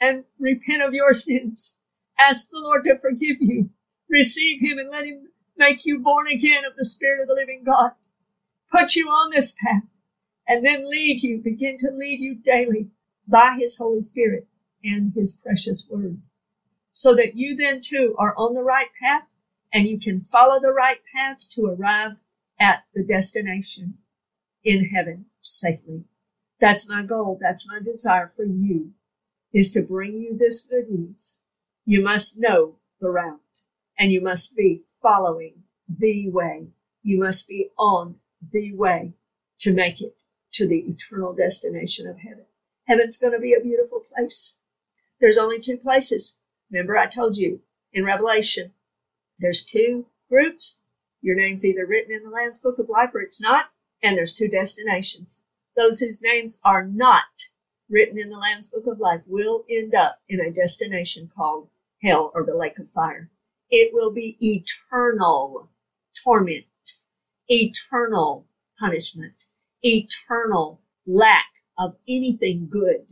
and 0.00 0.24
repent 0.38 0.82
of 0.82 0.94
your 0.94 1.14
sins. 1.14 1.76
Ask 2.18 2.50
the 2.50 2.58
Lord 2.58 2.84
to 2.84 2.98
forgive 2.98 3.36
you. 3.40 3.70
Receive 4.08 4.60
Him 4.60 4.78
and 4.78 4.90
let 4.90 5.04
Him 5.04 5.28
make 5.56 5.84
you 5.84 5.98
born 5.98 6.28
again 6.28 6.64
of 6.64 6.76
the 6.76 6.84
Spirit 6.84 7.22
of 7.22 7.28
the 7.28 7.34
living 7.34 7.62
God. 7.64 7.92
Put 8.70 8.94
you 8.94 9.08
on 9.08 9.30
this 9.30 9.56
path 9.64 9.82
and 10.46 10.64
then 10.64 10.88
lead 10.88 11.22
you, 11.22 11.38
begin 11.38 11.78
to 11.78 11.90
lead 11.90 12.20
you 12.20 12.34
daily 12.34 12.88
by 13.26 13.56
His 13.58 13.78
Holy 13.78 14.00
Spirit 14.00 14.46
and 14.84 15.12
His 15.14 15.34
precious 15.34 15.86
Word. 15.90 16.20
So 16.92 17.14
that 17.14 17.36
you 17.36 17.56
then 17.56 17.80
too 17.80 18.14
are 18.18 18.34
on 18.36 18.54
the 18.54 18.62
right 18.62 18.88
path 19.02 19.28
and 19.72 19.86
you 19.86 19.98
can 19.98 20.20
follow 20.20 20.60
the 20.60 20.72
right 20.72 21.00
path 21.14 21.46
to 21.50 21.66
arrive 21.66 22.16
at 22.58 22.84
the 22.94 23.04
destination 23.04 23.98
in 24.64 24.86
heaven 24.86 25.26
safely. 25.40 26.04
That's 26.60 26.88
my 26.88 27.02
goal. 27.02 27.38
That's 27.40 27.70
my 27.70 27.80
desire 27.80 28.32
for 28.34 28.44
you 28.44 28.92
is 29.52 29.70
to 29.72 29.82
bring 29.82 30.18
you 30.18 30.36
this 30.36 30.60
good 30.60 30.90
news. 30.90 31.40
You 31.84 32.02
must 32.02 32.38
know 32.38 32.76
the 33.00 33.10
route 33.10 33.40
and 33.98 34.12
you 34.12 34.20
must 34.20 34.56
be 34.56 34.82
following 35.00 35.62
the 35.88 36.28
way. 36.30 36.68
You 37.02 37.18
must 37.18 37.48
be 37.48 37.70
on 37.78 38.16
the 38.52 38.74
way 38.74 39.12
to 39.60 39.72
make 39.72 40.00
it 40.00 40.22
to 40.52 40.66
the 40.66 40.80
eternal 40.80 41.32
destination 41.32 42.06
of 42.06 42.18
heaven. 42.18 42.46
Heaven's 42.86 43.18
going 43.18 43.32
to 43.32 43.38
be 43.38 43.54
a 43.54 43.62
beautiful 43.62 44.00
place. 44.00 44.58
There's 45.20 45.38
only 45.38 45.60
two 45.60 45.76
places. 45.76 46.38
Remember, 46.70 46.96
I 46.96 47.06
told 47.06 47.36
you 47.36 47.60
in 47.92 48.04
Revelation 48.04 48.72
there's 49.38 49.64
two 49.64 50.06
groups. 50.28 50.80
Your 51.20 51.36
name's 51.36 51.64
either 51.64 51.86
written 51.86 52.14
in 52.14 52.22
the 52.22 52.30
Lamb's 52.30 52.58
Book 52.58 52.78
of 52.78 52.88
Life 52.88 53.14
or 53.14 53.20
it's 53.20 53.40
not. 53.40 53.66
And 54.02 54.16
there's 54.16 54.34
two 54.34 54.48
destinations. 54.48 55.42
Those 55.76 56.00
whose 56.00 56.22
names 56.22 56.60
are 56.64 56.84
not 56.84 57.45
written 57.88 58.18
in 58.18 58.30
the 58.30 58.38
Lamb's 58.38 58.68
Book 58.68 58.86
of 58.86 58.98
Life 58.98 59.22
will 59.26 59.64
end 59.70 59.94
up 59.94 60.20
in 60.28 60.40
a 60.40 60.52
destination 60.52 61.30
called 61.34 61.68
hell 62.02 62.30
or 62.34 62.44
the 62.44 62.56
lake 62.56 62.78
of 62.78 62.90
fire. 62.90 63.30
It 63.70 63.92
will 63.92 64.12
be 64.12 64.36
eternal 64.40 65.70
torment, 66.24 66.66
eternal 67.48 68.46
punishment, 68.78 69.44
eternal 69.82 70.80
lack 71.06 71.46
of 71.78 71.96
anything 72.08 72.68
good. 72.68 73.06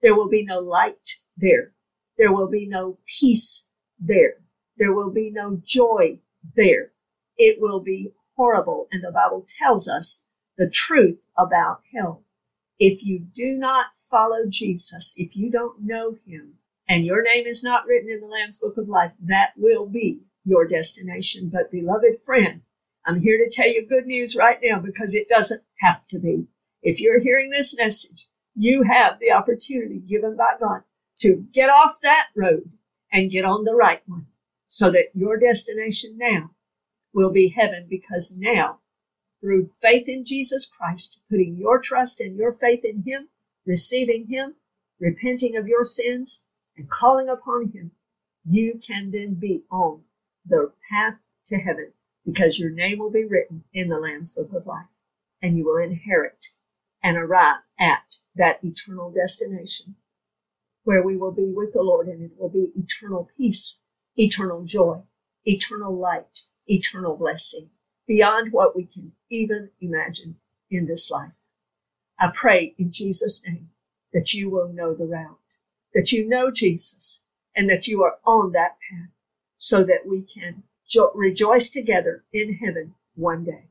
There 0.00 0.14
will 0.14 0.28
be 0.28 0.44
no 0.44 0.58
light 0.58 1.20
there. 1.36 1.72
There 2.18 2.32
will 2.32 2.48
be 2.48 2.66
no 2.66 2.98
peace 3.06 3.68
there. 3.98 4.34
There 4.76 4.92
will 4.92 5.10
be 5.10 5.30
no 5.30 5.60
joy 5.64 6.18
there. 6.56 6.92
It 7.36 7.60
will 7.60 7.80
be 7.80 8.12
horrible. 8.36 8.88
And 8.92 9.02
the 9.02 9.12
Bible 9.12 9.46
tells 9.58 9.88
us 9.88 10.22
the 10.56 10.68
truth 10.68 11.24
about 11.36 11.82
hell. 11.94 12.22
If 12.78 13.04
you 13.04 13.18
do 13.20 13.52
not 13.52 13.86
follow 13.96 14.46
Jesus, 14.48 15.14
if 15.16 15.36
you 15.36 15.50
don't 15.50 15.82
know 15.82 16.16
him, 16.26 16.54
and 16.88 17.04
your 17.04 17.22
name 17.22 17.46
is 17.46 17.62
not 17.62 17.86
written 17.86 18.10
in 18.10 18.20
the 18.20 18.26
Lamb's 18.26 18.56
Book 18.56 18.76
of 18.76 18.88
Life, 18.88 19.12
that 19.20 19.52
will 19.56 19.86
be 19.86 20.22
your 20.44 20.66
destination. 20.66 21.48
But, 21.52 21.70
beloved 21.70 22.20
friend, 22.24 22.62
I'm 23.06 23.20
here 23.20 23.38
to 23.38 23.50
tell 23.50 23.68
you 23.68 23.86
good 23.86 24.06
news 24.06 24.36
right 24.36 24.58
now 24.62 24.78
because 24.78 25.14
it 25.14 25.28
doesn't 25.28 25.62
have 25.80 26.06
to 26.08 26.18
be. 26.18 26.46
If 26.82 27.00
you're 27.00 27.20
hearing 27.20 27.50
this 27.50 27.76
message, 27.76 28.28
you 28.54 28.82
have 28.82 29.18
the 29.18 29.32
opportunity 29.32 30.00
given 30.00 30.36
by 30.36 30.54
God 30.60 30.82
to 31.20 31.46
get 31.52 31.70
off 31.70 32.00
that 32.02 32.26
road 32.36 32.72
and 33.12 33.30
get 33.30 33.44
on 33.44 33.64
the 33.64 33.74
right 33.74 34.02
one 34.06 34.26
so 34.66 34.90
that 34.90 35.10
your 35.14 35.38
destination 35.38 36.16
now 36.18 36.50
will 37.14 37.30
be 37.30 37.48
heaven 37.48 37.86
because 37.88 38.36
now, 38.36 38.80
through 39.42 39.70
faith 39.80 40.08
in 40.08 40.24
Jesus 40.24 40.66
Christ, 40.66 41.20
putting 41.28 41.56
your 41.56 41.80
trust 41.80 42.20
and 42.20 42.36
your 42.36 42.52
faith 42.52 42.84
in 42.84 43.02
Him, 43.02 43.28
receiving 43.66 44.28
Him, 44.28 44.54
repenting 45.00 45.56
of 45.56 45.66
your 45.66 45.84
sins, 45.84 46.46
and 46.76 46.88
calling 46.88 47.28
upon 47.28 47.72
Him, 47.72 47.90
you 48.48 48.80
can 48.84 49.10
then 49.10 49.34
be 49.34 49.64
on 49.70 50.02
the 50.46 50.72
path 50.88 51.14
to 51.46 51.56
heaven 51.56 51.92
because 52.24 52.58
your 52.58 52.70
name 52.70 52.98
will 52.98 53.10
be 53.10 53.24
written 53.24 53.64
in 53.74 53.88
the 53.88 53.98
Lamb's 53.98 54.32
Book 54.32 54.52
of 54.54 54.66
Life 54.66 54.86
and 55.42 55.56
you 55.58 55.64
will 55.64 55.82
inherit 55.82 56.46
and 57.02 57.16
arrive 57.16 57.60
at 57.78 58.16
that 58.36 58.60
eternal 58.62 59.10
destination 59.10 59.96
where 60.84 61.02
we 61.02 61.16
will 61.16 61.32
be 61.32 61.52
with 61.52 61.72
the 61.72 61.82
Lord 61.82 62.06
and 62.06 62.22
it 62.22 62.32
will 62.38 62.48
be 62.48 62.72
eternal 62.76 63.28
peace, 63.36 63.82
eternal 64.16 64.64
joy, 64.64 65.02
eternal 65.44 65.96
light, 65.96 66.42
eternal 66.66 67.16
blessing 67.16 67.70
beyond 68.06 68.52
what 68.52 68.76
we 68.76 68.84
can 68.84 69.12
even 69.30 69.70
imagine 69.80 70.36
in 70.70 70.86
this 70.86 71.10
life. 71.10 71.32
I 72.18 72.30
pray 72.32 72.74
in 72.78 72.92
Jesus' 72.92 73.44
name 73.46 73.70
that 74.12 74.32
you 74.32 74.50
will 74.50 74.68
know 74.68 74.94
the 74.94 75.06
route, 75.06 75.56
that 75.94 76.12
you 76.12 76.28
know 76.28 76.50
Jesus, 76.50 77.24
and 77.56 77.68
that 77.68 77.86
you 77.86 78.02
are 78.02 78.16
on 78.24 78.52
that 78.52 78.76
path 78.90 79.10
so 79.56 79.84
that 79.84 80.06
we 80.06 80.22
can 80.22 80.62
jo- 80.86 81.12
rejoice 81.14 81.70
together 81.70 82.24
in 82.32 82.54
heaven 82.54 82.94
one 83.14 83.44
day. 83.44 83.66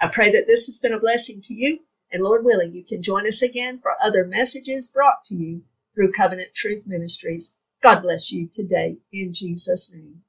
I 0.00 0.08
pray 0.08 0.30
that 0.32 0.46
this 0.46 0.66
has 0.66 0.78
been 0.78 0.92
a 0.92 1.00
blessing 1.00 1.40
to 1.42 1.54
you, 1.54 1.80
and 2.10 2.22
Lord 2.22 2.44
willing, 2.44 2.72
you 2.72 2.84
can 2.84 3.02
join 3.02 3.26
us 3.26 3.42
again 3.42 3.78
for 3.78 3.92
other 4.02 4.24
messages 4.24 4.88
brought 4.88 5.24
to 5.24 5.34
you 5.34 5.62
through 5.94 6.12
Covenant 6.12 6.54
Truth 6.54 6.84
Ministries. 6.86 7.54
God 7.82 8.00
bless 8.00 8.32
you 8.32 8.46
today 8.46 8.98
in 9.12 9.32
Jesus' 9.32 9.92
name. 9.92 10.22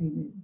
Amen. 0.00 0.42